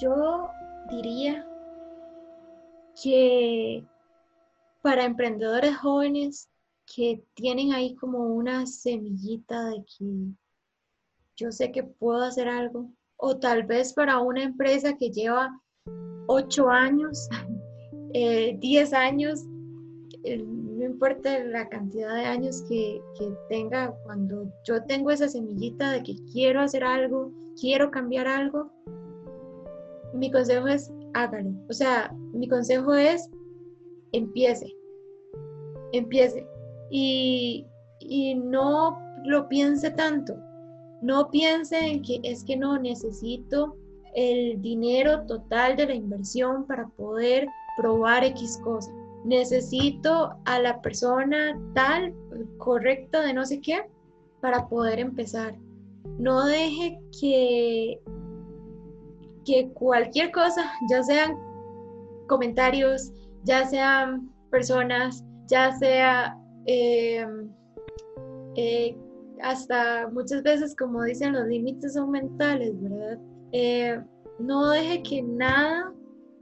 Yo 0.00 0.48
diría 0.90 1.44
que 3.02 3.84
para 4.82 5.04
emprendedores 5.04 5.76
jóvenes 5.76 6.48
que 6.94 7.22
tienen 7.34 7.72
ahí 7.72 7.94
como 7.94 8.26
una 8.34 8.66
semillita 8.66 9.70
de 9.70 9.84
que 9.84 10.04
yo 11.36 11.52
sé 11.52 11.70
que 11.70 11.84
puedo 11.84 12.22
hacer 12.22 12.48
algo, 12.48 12.90
o 13.16 13.38
tal 13.38 13.64
vez 13.64 13.92
para 13.92 14.18
una 14.18 14.42
empresa 14.42 14.96
que 14.96 15.10
lleva 15.10 15.60
ocho 16.26 16.68
años 16.68 17.28
10 18.12 18.12
eh, 18.92 18.96
años, 18.96 19.44
eh, 20.24 20.38
no 20.38 20.84
importa 20.84 21.38
la 21.44 21.68
cantidad 21.68 22.14
de 22.14 22.24
años 22.24 22.62
que, 22.68 23.00
que, 23.18 23.32
tenga, 23.48 23.92
cuando 24.04 24.52
yo 24.64 24.82
tengo 24.84 25.10
esa 25.10 25.28
semillita 25.28 25.92
de 25.92 26.02
que 26.02 26.16
quiero 26.32 26.60
hacer 26.60 26.84
algo, 26.84 27.32
quiero 27.58 27.90
cambiar 27.90 28.26
algo, 28.26 28.70
mi 30.12 30.30
consejo 30.30 30.66
es 30.66 30.90
hágalo. 31.14 31.50
O 31.68 31.72
sea, 31.72 32.14
mi 32.32 32.48
consejo 32.48 32.94
es 32.94 33.28
empiece, 34.12 34.74
empiece. 35.92 36.46
Y, 36.90 37.66
y 38.00 38.34
no 38.34 38.98
lo 39.24 39.48
piense 39.48 39.90
tanto. 39.90 40.36
No 41.02 41.30
piense 41.30 41.78
en 41.78 42.02
que 42.02 42.20
es 42.22 42.44
que 42.44 42.56
no 42.56 42.78
necesito 42.78 43.76
el 44.14 44.60
dinero 44.60 45.24
total 45.26 45.76
de 45.76 45.86
la 45.86 45.94
inversión 45.94 46.66
para 46.66 46.88
poder 46.88 47.46
probar 47.76 48.24
X 48.24 48.60
cosa. 48.62 48.92
Necesito 49.24 50.34
a 50.44 50.58
la 50.58 50.80
persona 50.82 51.58
tal, 51.74 52.14
correcta 52.58 53.22
de 53.22 53.34
no 53.34 53.44
sé 53.44 53.60
qué, 53.60 53.82
para 54.40 54.68
poder 54.68 54.98
empezar. 54.98 55.56
No 56.18 56.44
deje 56.44 56.98
que, 57.18 58.00
que 59.44 59.70
cualquier 59.74 60.30
cosa, 60.32 60.72
ya 60.88 61.02
sean 61.02 61.36
comentarios, 62.28 63.12
ya 63.44 63.66
sean 63.66 64.30
personas, 64.50 65.24
ya 65.48 65.72
sea 65.72 66.36
eh, 66.66 67.26
eh, 68.56 68.96
hasta 69.42 70.08
muchas 70.08 70.42
veces, 70.42 70.76
como 70.76 71.02
dicen, 71.04 71.32
los 71.32 71.46
límites 71.46 71.94
son 71.94 72.10
mentales, 72.10 72.80
¿verdad? 72.80 73.18
Eh, 73.52 74.00
no 74.38 74.70
deje 74.70 75.02
que 75.02 75.22
nada 75.22 75.92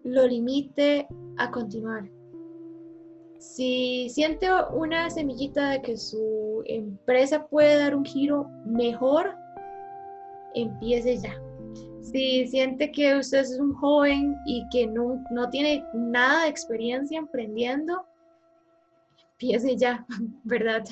lo 0.05 0.27
limite 0.27 1.07
a 1.39 1.51
continuar. 1.51 2.09
Si 3.39 4.09
siente 4.11 4.49
una 4.73 5.09
semillita 5.11 5.71
de 5.71 5.83
que 5.83 5.97
su 5.97 6.63
empresa 6.67 7.47
puede 7.47 7.79
dar 7.79 7.95
un 7.95 8.05
giro 8.05 8.49
mejor, 8.67 9.35
empiece 10.55 11.19
ya. 11.19 11.35
Si 12.11 12.47
siente 12.47 12.90
que 12.90 13.16
usted 13.16 13.40
es 13.40 13.59
un 13.59 13.75
joven 13.75 14.35
y 14.47 14.64
que 14.71 14.87
no, 14.87 15.23
no 15.31 15.49
tiene 15.51 15.85
nada 15.94 16.44
de 16.44 16.51
experiencia 16.51 17.18
emprendiendo, 17.18 18.03
empiece 19.33 19.77
ya, 19.77 20.07
¿verdad? 20.44 20.85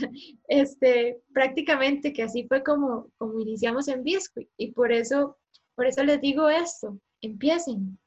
Este, 0.49 1.19
prácticamente 1.33 2.13
que 2.13 2.23
así 2.23 2.47
fue 2.49 2.63
como, 2.63 3.09
como 3.19 3.41
iniciamos 3.41 3.89
en 3.89 4.03
Biscuit 4.03 4.49
y 4.57 4.73
por 4.73 4.93
eso, 4.93 5.37
por 5.75 5.87
eso 5.87 6.03
les 6.05 6.21
digo 6.21 6.49
esto, 6.49 6.99
empiecen, 7.23 7.99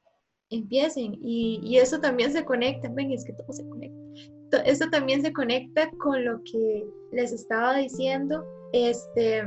empiecen. 0.50 1.18
Y, 1.22 1.60
y, 1.62 1.78
eso 1.78 2.00
también 2.00 2.32
se 2.32 2.44
conecta, 2.44 2.88
ven, 2.92 3.12
es 3.12 3.24
que 3.24 3.32
todo 3.32 3.52
se 3.52 3.68
conecta. 3.68 3.96
Eso 4.64 4.88
también 4.90 5.22
se 5.22 5.32
conecta 5.32 5.90
con 5.98 6.24
lo 6.24 6.42
que 6.44 6.84
les 7.12 7.32
estaba 7.32 7.76
diciendo, 7.76 8.44
este, 8.72 9.44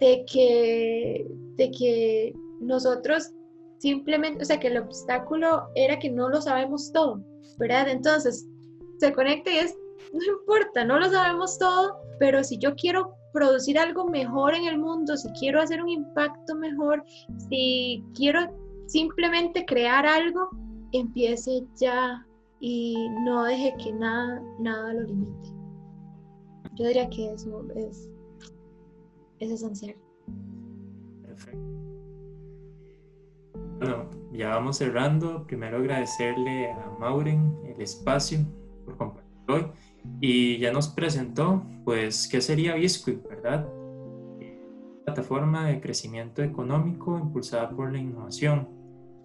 de 0.00 0.24
que, 0.24 1.26
de 1.56 1.70
que 1.70 2.34
nosotros 2.62 3.32
simplemente, 3.78 4.42
o 4.42 4.46
sea, 4.46 4.60
que 4.60 4.68
el 4.68 4.78
obstáculo 4.78 5.64
era 5.74 5.98
que 5.98 6.10
no 6.10 6.28
lo 6.28 6.40
sabemos 6.40 6.92
todo, 6.92 7.20
¿verdad? 7.58 7.88
Entonces, 7.88 8.48
se 8.98 9.12
conecta 9.12 9.50
y 9.50 9.58
es, 9.58 9.76
no 10.12 10.20
importa, 10.38 10.84
no 10.84 10.98
lo 10.98 11.10
sabemos 11.10 11.58
todo, 11.58 11.96
pero 12.20 12.44
si 12.44 12.58
yo 12.58 12.74
quiero 12.76 13.14
producir 13.32 13.78
algo 13.78 14.06
mejor 14.06 14.54
en 14.54 14.66
el 14.66 14.78
mundo, 14.78 15.16
si 15.16 15.28
quiero 15.40 15.60
hacer 15.60 15.82
un 15.82 15.88
impacto 15.88 16.54
mejor, 16.54 17.02
si 17.48 18.04
quiero 18.14 18.40
simplemente 18.86 19.64
crear 19.64 20.06
algo, 20.06 20.48
empiece 20.92 21.64
ya 21.76 22.24
y 22.60 23.08
no 23.24 23.44
deje 23.44 23.74
que 23.82 23.92
nada, 23.92 24.40
nada 24.60 24.92
lo 24.92 25.02
limite. 25.02 25.48
Yo 26.74 26.86
diría 26.86 27.10
que 27.10 27.32
eso 27.32 27.64
es, 27.74 28.08
es 29.40 29.50
esencial. 29.50 29.96
Perfecto. 31.22 31.91
Bueno, 33.82 34.10
ya 34.32 34.50
vamos 34.50 34.76
cerrando. 34.76 35.44
Primero 35.44 35.78
agradecerle 35.78 36.70
a 36.70 36.88
Maureen 37.00 37.58
el 37.66 37.80
espacio 37.82 38.38
por 38.84 38.96
compartir 38.96 39.32
hoy. 39.48 39.66
Y 40.20 40.58
ya 40.58 40.72
nos 40.72 40.86
presentó, 40.86 41.64
pues, 41.84 42.28
qué 42.30 42.40
sería 42.40 42.74
Biscuit, 42.74 43.22
¿verdad? 43.28 43.68
plataforma 45.04 45.66
de 45.66 45.80
crecimiento 45.80 46.44
económico 46.44 47.18
impulsada 47.18 47.68
por 47.70 47.92
la 47.92 47.98
innovación 47.98 48.68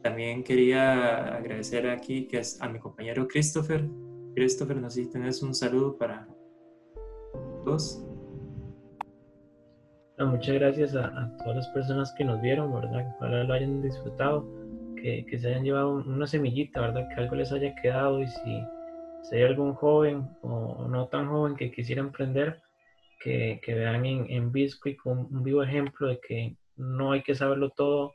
también 0.01 0.43
quería 0.43 1.36
agradecer 1.36 1.89
aquí 1.89 2.28
que 2.28 2.39
es 2.39 2.62
a 2.62 2.70
mi 2.70 2.80
compañero 2.80 3.28
Christopher. 3.28 3.88
Christopher, 4.36 4.78
no 4.78 4.89
sé 4.89 5.03
si 5.03 5.10
tenés 5.10 5.43
un 5.43 5.53
saludo 5.53 5.97
para 5.97 6.28
todos. 7.64 8.07
Muchas 10.26 10.55
gracias 10.55 10.95
a, 10.95 11.32
todas 11.38 11.55
las 11.55 11.68
personas 11.70 12.13
que 12.13 12.26
nos 12.26 12.41
vieron, 12.41 12.74
¿verdad? 12.74 13.13
Ojalá 13.18 13.43
lo 13.43 13.53
hayan 13.53 13.82
disfrutado, 13.82 14.47
que, 14.95 15.26
que, 15.26 15.38
se 15.38 15.49
hayan 15.49 15.63
llevado 15.63 15.91
una 15.91 16.26
semillita, 16.26 16.82
¿verdad? 16.82 17.07
Que 17.09 17.22
algo 17.22 17.36
les 17.36 17.51
haya 17.51 17.76
quedado 17.76 18.22
y 18.22 18.28
si, 18.28 18.61
si 19.24 19.36
hay 19.36 19.43
algún 19.43 19.74
joven 19.76 20.28
o 20.41 20.88
no 20.89 21.07
tan 21.07 21.28
joven 21.28 21.55
que 21.55 21.72
quisiera 21.72 22.01
emprender, 22.01 22.61
que, 23.22 23.59
que 23.63 23.74
vean 23.74 24.05
en, 24.05 24.30
en 24.30 24.51
Biscuit 24.51 24.97
un, 25.05 25.28
un 25.32 25.43
vivo 25.43 25.63
ejemplo 25.63 26.07
de 26.07 26.20
que 26.20 26.55
no 26.76 27.11
hay 27.11 27.22
que 27.24 27.36
saberlo 27.36 27.70
todo, 27.72 28.13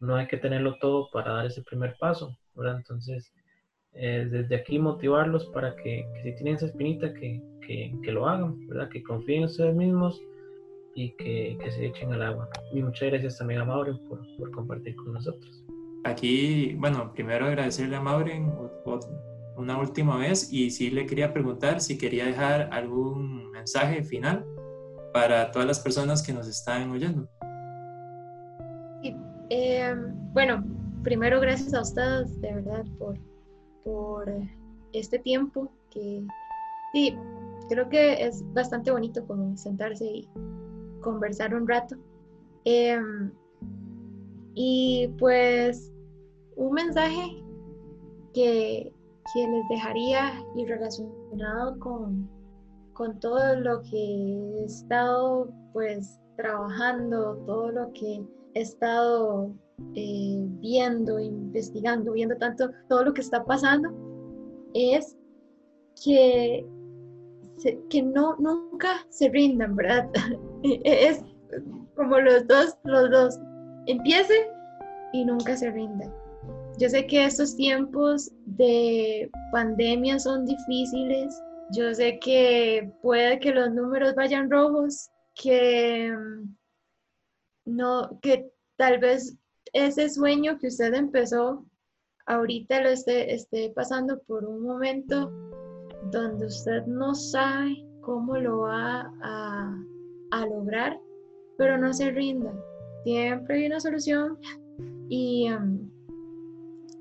no 0.00 0.16
hay 0.16 0.26
que 0.26 0.36
tenerlo 0.36 0.78
todo 0.78 1.10
para 1.12 1.32
dar 1.32 1.46
ese 1.46 1.62
primer 1.62 1.96
paso, 1.98 2.36
¿verdad? 2.54 2.76
Entonces, 2.76 3.32
eh, 3.94 4.26
desde 4.30 4.56
aquí 4.56 4.78
motivarlos 4.78 5.46
para 5.46 5.76
que, 5.76 6.04
si 6.22 6.34
tienen 6.34 6.56
esa 6.56 6.66
espinita, 6.66 7.12
que, 7.12 7.42
que, 7.66 8.12
lo 8.12 8.26
hagan, 8.26 8.66
¿verdad? 8.68 8.88
Que 8.88 9.02
confíen 9.02 9.40
en 9.40 9.44
ustedes 9.44 9.74
mismos 9.74 10.20
y 10.94 11.14
que, 11.16 11.58
se 11.70 11.86
echen 11.86 12.12
al 12.12 12.22
agua. 12.22 12.48
Y 12.72 12.82
muchas 12.82 13.10
gracias 13.10 13.38
también 13.38 13.60
a 13.60 13.64
Maureen 13.64 13.98
por, 14.08 14.20
por 14.36 14.50
compartir 14.50 14.96
con 14.96 15.14
nosotros. 15.14 15.64
Aquí, 16.04 16.74
bueno, 16.78 17.12
primero 17.12 17.46
agradecerle 17.46 17.96
a 17.96 18.00
Maureen 18.00 18.52
una 19.56 19.78
última 19.78 20.16
vez 20.16 20.52
y 20.52 20.70
sí 20.70 20.90
le 20.90 21.06
quería 21.06 21.32
preguntar 21.32 21.80
si 21.80 21.96
quería 21.96 22.24
dejar 22.26 22.68
algún 22.72 23.50
mensaje 23.52 24.02
final 24.02 24.44
para 25.12 25.50
todas 25.50 25.68
las 25.68 25.78
personas 25.78 26.22
que 26.22 26.32
nos 26.32 26.48
están 26.48 26.90
oyendo. 26.90 27.28
Eh, 29.54 29.94
bueno, 30.32 30.64
primero 31.02 31.38
gracias 31.38 31.74
a 31.74 31.82
ustedes 31.82 32.40
de 32.40 32.54
verdad 32.54 32.84
por, 32.98 33.18
por 33.84 34.32
este 34.94 35.18
tiempo 35.18 35.70
que 35.90 36.24
sí, 36.94 37.14
creo 37.68 37.86
que 37.90 38.24
es 38.24 38.42
bastante 38.54 38.90
bonito 38.90 39.26
como 39.26 39.54
sentarse 39.58 40.06
y 40.06 40.28
conversar 41.02 41.54
un 41.54 41.68
rato. 41.68 41.96
Em, 42.64 43.32
y 44.54 45.08
pues 45.18 45.92
un 46.56 46.72
mensaje 46.72 47.42
que, 48.34 48.92
que 49.34 49.46
les 49.48 49.68
dejaría 49.68 50.32
y 50.56 50.66
relacionado 50.66 51.78
con, 51.78 52.28
con 52.94 53.18
todo 53.20 53.56
lo 53.60 53.82
que 53.82 53.96
he 53.96 54.64
estado 54.64 55.50
pues 55.72 56.18
trabajando, 56.36 57.36
todo 57.46 57.70
lo 57.70 57.92
que 57.92 58.24
he 58.54 58.60
estado 58.60 59.52
eh, 59.94 60.46
viendo, 60.60 61.18
investigando, 61.18 62.12
viendo 62.12 62.36
tanto 62.36 62.70
todo 62.88 63.04
lo 63.04 63.14
que 63.14 63.22
está 63.22 63.44
pasando, 63.44 63.90
es 64.74 65.16
que, 66.02 66.66
que 67.90 68.02
no, 68.02 68.36
nunca 68.38 69.06
se 69.10 69.28
rindan, 69.28 69.76
¿verdad? 69.76 70.08
es 70.62 71.22
como 71.96 72.18
los 72.18 72.46
dos, 72.46 72.76
los 72.84 73.10
dos, 73.10 73.38
empiece 73.86 74.50
y 75.12 75.24
nunca 75.24 75.56
se 75.56 75.70
rindan. 75.70 76.12
Yo 76.78 76.88
sé 76.88 77.06
que 77.06 77.24
estos 77.26 77.54
tiempos 77.56 78.32
de 78.46 79.30
pandemia 79.52 80.18
son 80.18 80.46
difíciles, 80.46 81.40
yo 81.72 81.94
sé 81.94 82.18
que 82.18 82.90
puede 83.02 83.38
que 83.38 83.52
los 83.52 83.72
números 83.72 84.14
vayan 84.14 84.50
rojos, 84.50 85.10
que 85.34 86.12
no, 87.66 88.18
que 88.20 88.50
tal 88.76 88.98
vez 88.98 89.36
ese 89.72 90.08
sueño 90.08 90.58
que 90.58 90.68
usted 90.68 90.94
empezó 90.94 91.64
ahorita 92.26 92.80
lo 92.82 92.88
esté, 92.88 93.34
esté 93.34 93.70
pasando 93.70 94.20
por 94.22 94.44
un 94.44 94.62
momento 94.62 95.30
donde 96.12 96.46
usted 96.46 96.86
no 96.86 97.14
sabe 97.14 97.84
cómo 98.00 98.36
lo 98.36 98.60
va 98.60 99.12
a, 99.22 100.46
lograr, 100.46 100.98
pero 101.58 101.78
no 101.78 101.92
se 101.92 102.10
rinda. 102.10 102.52
Siempre 103.04 103.58
hay 103.58 103.66
una 103.66 103.80
solución 103.80 104.38
y, 105.08 105.50
um, 105.52 105.90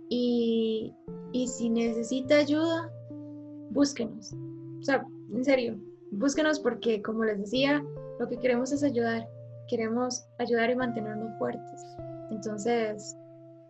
y, 0.10 0.94
y 1.32 1.48
si 1.48 1.70
necesita 1.70 2.38
ayuda, 2.38 2.92
búsquenos. 3.72 4.34
O 4.80 4.84
sea, 4.84 5.06
en 5.34 5.44
serio, 5.44 5.78
búsquenos 6.12 6.60
porque, 6.60 7.02
como 7.02 7.24
les 7.24 7.40
decía, 7.40 7.84
lo 8.20 8.28
que 8.28 8.38
queremos 8.38 8.72
es 8.72 8.84
ayudar 8.84 9.28
queremos 9.72 10.28
ayudar 10.38 10.70
y 10.70 10.76
mantenernos 10.76 11.38
fuertes. 11.40 11.82
Entonces, 12.30 13.16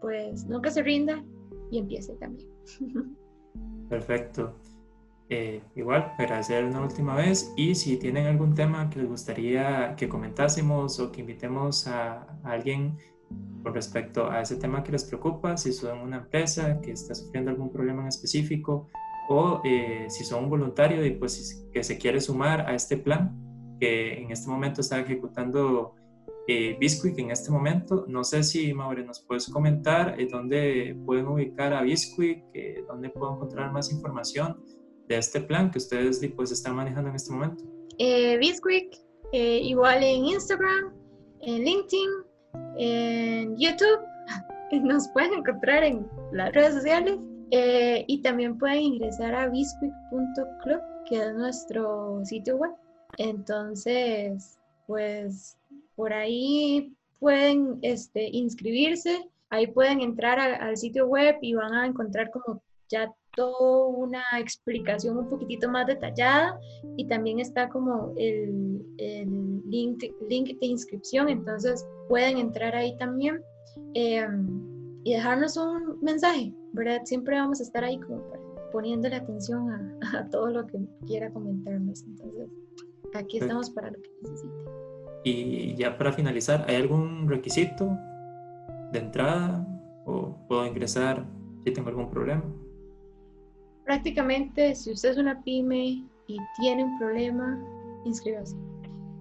pues 0.02 0.46
nunca 0.48 0.72
se 0.72 0.82
rinda 0.82 1.24
y 1.70 1.78
empiece 1.78 2.16
también. 2.16 2.50
Perfecto. 3.90 4.56
Eh, 5.34 5.62
igual, 5.78 6.12
agradecer 6.18 6.66
una 6.66 6.82
última 6.82 7.16
vez 7.16 7.54
y 7.56 7.74
si 7.74 7.96
tienen 7.96 8.28
algún 8.28 8.54
tema 8.54 8.90
que 8.90 9.00
les 9.00 9.08
gustaría 9.08 9.96
que 9.96 10.10
comentásemos 10.10 11.00
o 11.00 11.10
que 11.10 11.22
invitemos 11.22 11.88
a, 11.88 12.28
alguien 12.44 12.98
con 13.64 13.74
respecto 13.74 14.30
a 14.30 14.42
ese 14.42 14.58
tema 14.58 14.84
que 14.84 14.92
les 14.92 15.06
preocupa, 15.06 15.56
si 15.56 15.72
son 15.72 16.00
una 16.00 16.18
empresa 16.18 16.82
que 16.82 16.92
está 16.92 17.16
sufriendo 17.16 17.50
algún 17.50 17.72
problema 17.72 18.02
en 18.02 18.10
específico 18.10 18.90
o 19.30 19.62
eh, 19.64 20.08
si 20.10 20.26
son 20.26 20.44
un 20.44 20.50
voluntario 20.50 21.06
y 21.06 21.12
pues 21.12 21.66
que 21.72 21.82
se 21.82 21.98
quiere 21.98 22.20
sumar 22.20 22.70
a 22.70 22.76
este 22.76 22.98
plan, 22.98 23.34
que 23.80 24.22
en 24.22 24.32
este 24.32 24.50
momento 24.50 24.82
está 24.82 25.00
ejecutando 25.00 25.96
eh, 26.50 26.76
Bisquick 26.78 27.18
en 27.20 27.32
este 27.32 27.52
momento. 27.52 28.04
No 28.10 28.26
sé 28.26 28.44
si, 28.44 28.74
Maure, 28.74 29.06
nos 29.06 29.22
puedes 29.22 29.48
comentar 29.48 30.20
eh, 30.20 30.28
dónde 30.30 30.94
pueden 31.06 31.28
ubicar 31.28 31.72
a 31.72 31.84
Bisquick, 31.84 32.44
eh, 32.54 32.84
dónde 32.86 33.10
puedo 33.12 33.36
encontrar 33.36 33.72
más 33.72 33.94
información 33.94 34.62
de 35.12 35.18
este 35.18 35.42
plan 35.42 35.70
que 35.70 35.78
ustedes 35.78 36.22
pues, 36.36 36.52
están 36.52 36.76
manejando 36.76 37.10
en 37.10 37.16
este 37.16 37.32
momento. 37.32 37.64
Eh, 37.98 38.40
eh, 39.34 39.60
igual 39.64 40.04
en 40.04 40.26
Instagram, 40.26 40.94
en 41.42 41.64
LinkedIn, 41.64 42.10
en 42.78 43.58
YouTube. 43.58 44.00
Nos 44.72 45.10
pueden 45.10 45.34
encontrar 45.34 45.84
en 45.84 46.08
las 46.32 46.54
redes 46.54 46.76
sociales 46.76 47.20
y 48.08 48.22
también 48.22 48.58
pueden 48.58 48.82
ingresar 48.82 49.36
a 49.36 49.50
bisquick.club, 49.50 50.80
que 51.10 51.18
es 51.18 51.34
nuestro 51.34 52.22
sitio 52.24 52.56
web. 52.56 52.72
Entonces, 53.18 54.58
pues 54.88 55.58
por 55.98 56.14
ahí 56.14 56.96
pueden 57.20 57.80
este, 57.82 58.30
inscribirse, 58.32 59.30
ahí 59.50 59.68
pueden 59.68 60.00
entrar 60.00 60.40
al 60.40 60.78
sitio 60.78 61.08
web 61.08 61.36
y 61.42 61.54
van 61.54 61.74
a 61.74 61.86
encontrar 61.86 62.32
como 62.32 62.64
ya 62.88 63.14
toda 63.36 63.88
una 63.88 64.24
explicación 64.40 65.18
un 65.18 65.30
poquitito 65.30 65.70
más 65.70 65.88
detallada 65.88 66.60
y 66.98 67.08
también 67.08 67.40
está 67.40 67.70
como 67.70 68.14
el, 68.18 68.86
el 68.98 69.62
link, 69.70 70.04
link, 70.30 70.60
de 70.60 70.66
inscripción, 70.66 71.30
entonces 71.30 71.86
pueden 72.08 72.38
entrar 72.38 72.76
ahí 72.76 72.96
también 72.98 73.42
em, 73.94 74.48
y 75.04 75.14
dejarnos 75.14 75.58
un 75.58 76.00
mensaje, 76.02 76.54
¿verdad? 76.74 77.02
Siempre 77.06 77.36
vamos 77.36 77.60
a 77.60 77.64
estar 77.64 77.84
ahí 77.84 78.00
como 78.00 78.22
poniéndole 78.72 79.16
atención 79.16 79.70
a, 79.70 80.20
a 80.20 80.30
todo 80.30 80.50
lo 80.50 80.68
que 80.68 80.80
quiera 81.06 81.32
comentarnos, 81.32 82.04
entonces 82.04 82.50
Aquí 83.14 83.40
estamos 83.40 83.70
para 83.70 83.92
lo 83.92 84.02
que 84.02 84.10
necesite. 84.22 84.54
Y 85.24 85.76
ya 85.76 85.98
para 85.98 86.12
finalizar, 86.12 86.66
¿hay 86.68 86.76
algún 86.76 87.28
requisito 87.28 87.98
de 88.92 89.00
entrada 89.00 89.68
o 90.06 90.38
puedo 90.48 90.66
ingresar 90.66 91.26
si 91.64 91.72
tengo 91.72 91.90
algún 91.90 92.10
problema? 92.10 92.44
Prácticamente, 93.86 94.76
si 94.76 94.92
usted 94.92 95.12
es 95.12 95.18
una 95.18 95.42
pyme 95.44 96.06
y 96.28 96.38
tiene 96.60 96.84
un 96.84 96.98
problema, 97.00 97.60
inscríbase. 98.06 98.56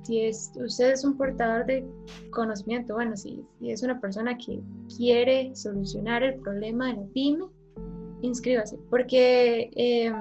Si 0.02 0.20
es, 0.20 0.52
usted 0.56 0.92
es 0.92 1.04
un 1.04 1.16
portador 1.16 1.66
de 1.66 1.86
conocimiento, 2.30 2.94
bueno, 2.94 3.16
si, 3.16 3.44
es 3.60 3.82
una 3.82 4.00
persona 4.00 4.36
que 4.36 4.60
quiere 4.96 5.54
solucionar 5.54 6.22
el 6.22 6.36
problema 6.40 6.88
de 6.88 6.94
la 6.94 7.06
pyme, 7.12 7.44
inscríbase. 8.22 8.78
Porque 8.88 9.70
eh, 9.76 10.12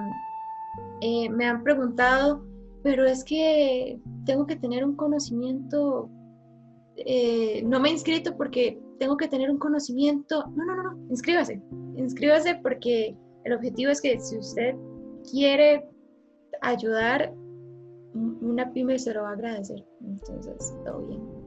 eh, 1.02 1.30
me 1.30 1.46
han 1.46 1.64
preguntado 1.64 2.44
pero 2.84 3.06
es 3.06 3.24
que 3.24 4.00
tengo 4.26 4.46
que 4.46 4.56
tener 4.56 4.86
un 4.86 4.96
conocimiento, 4.96 6.10
eh, 6.98 7.62
no 7.66 7.80
me 7.80 7.90
he 7.90 7.94
inscrito 7.94 8.36
porque 8.38 8.80
tengo 9.00 9.18
que 9.18 9.28
tener 9.28 9.50
un 9.50 9.58
conocimiento, 9.58 10.46
no, 10.56 10.66
no, 10.66 10.76
no, 10.76 10.84
no, 10.84 11.08
inscríbase, 11.10 11.62
inscríbase 11.96 12.56
porque 12.62 13.18
el 13.44 13.54
objetivo 13.54 13.92
es 13.92 14.02
que 14.02 14.20
si 14.20 14.38
usted 14.38 14.76
quiere 15.30 15.88
ayudar, 16.62 17.34
una 18.14 18.72
pyme 18.74 18.98
se 18.98 19.14
lo 19.14 19.24
va 19.24 19.30
a 19.30 19.34
agradecer, 19.34 19.86
entonces 20.02 20.76
todo 20.86 21.06
bien. 21.08 21.40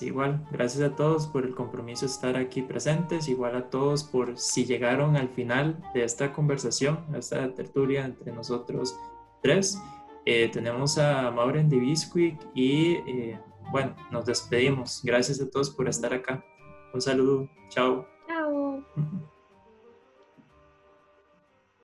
Igual, 0.00 0.46
gracias 0.52 0.82
a 0.84 0.94
todos 0.94 1.26
por 1.26 1.44
el 1.44 1.54
compromiso 1.54 2.06
de 2.06 2.12
estar 2.12 2.36
aquí 2.36 2.62
presentes, 2.62 3.28
igual 3.28 3.56
a 3.56 3.68
todos 3.68 4.04
por 4.04 4.38
si 4.38 4.64
llegaron 4.64 5.16
al 5.16 5.28
final 5.28 5.76
de 5.92 6.04
esta 6.04 6.32
conversación, 6.32 7.04
esta 7.14 7.52
tertulia 7.54 8.04
entre 8.04 8.32
nosotros 8.32 8.94
tres. 9.42 9.78
Eh, 10.24 10.48
tenemos 10.52 10.98
a 10.98 11.30
Maureen 11.32 11.68
de 11.68 11.78
Bisquick 11.78 12.38
y 12.54 12.92
eh, 13.08 13.40
bueno, 13.72 13.96
nos 14.10 14.24
despedimos. 14.24 15.00
Gracias 15.02 15.40
a 15.40 15.50
todos 15.50 15.70
por 15.70 15.88
estar 15.88 16.14
acá. 16.14 16.44
Un 16.94 17.00
saludo. 17.00 17.48
Chao. 17.68 18.06
Chao. 18.28 18.84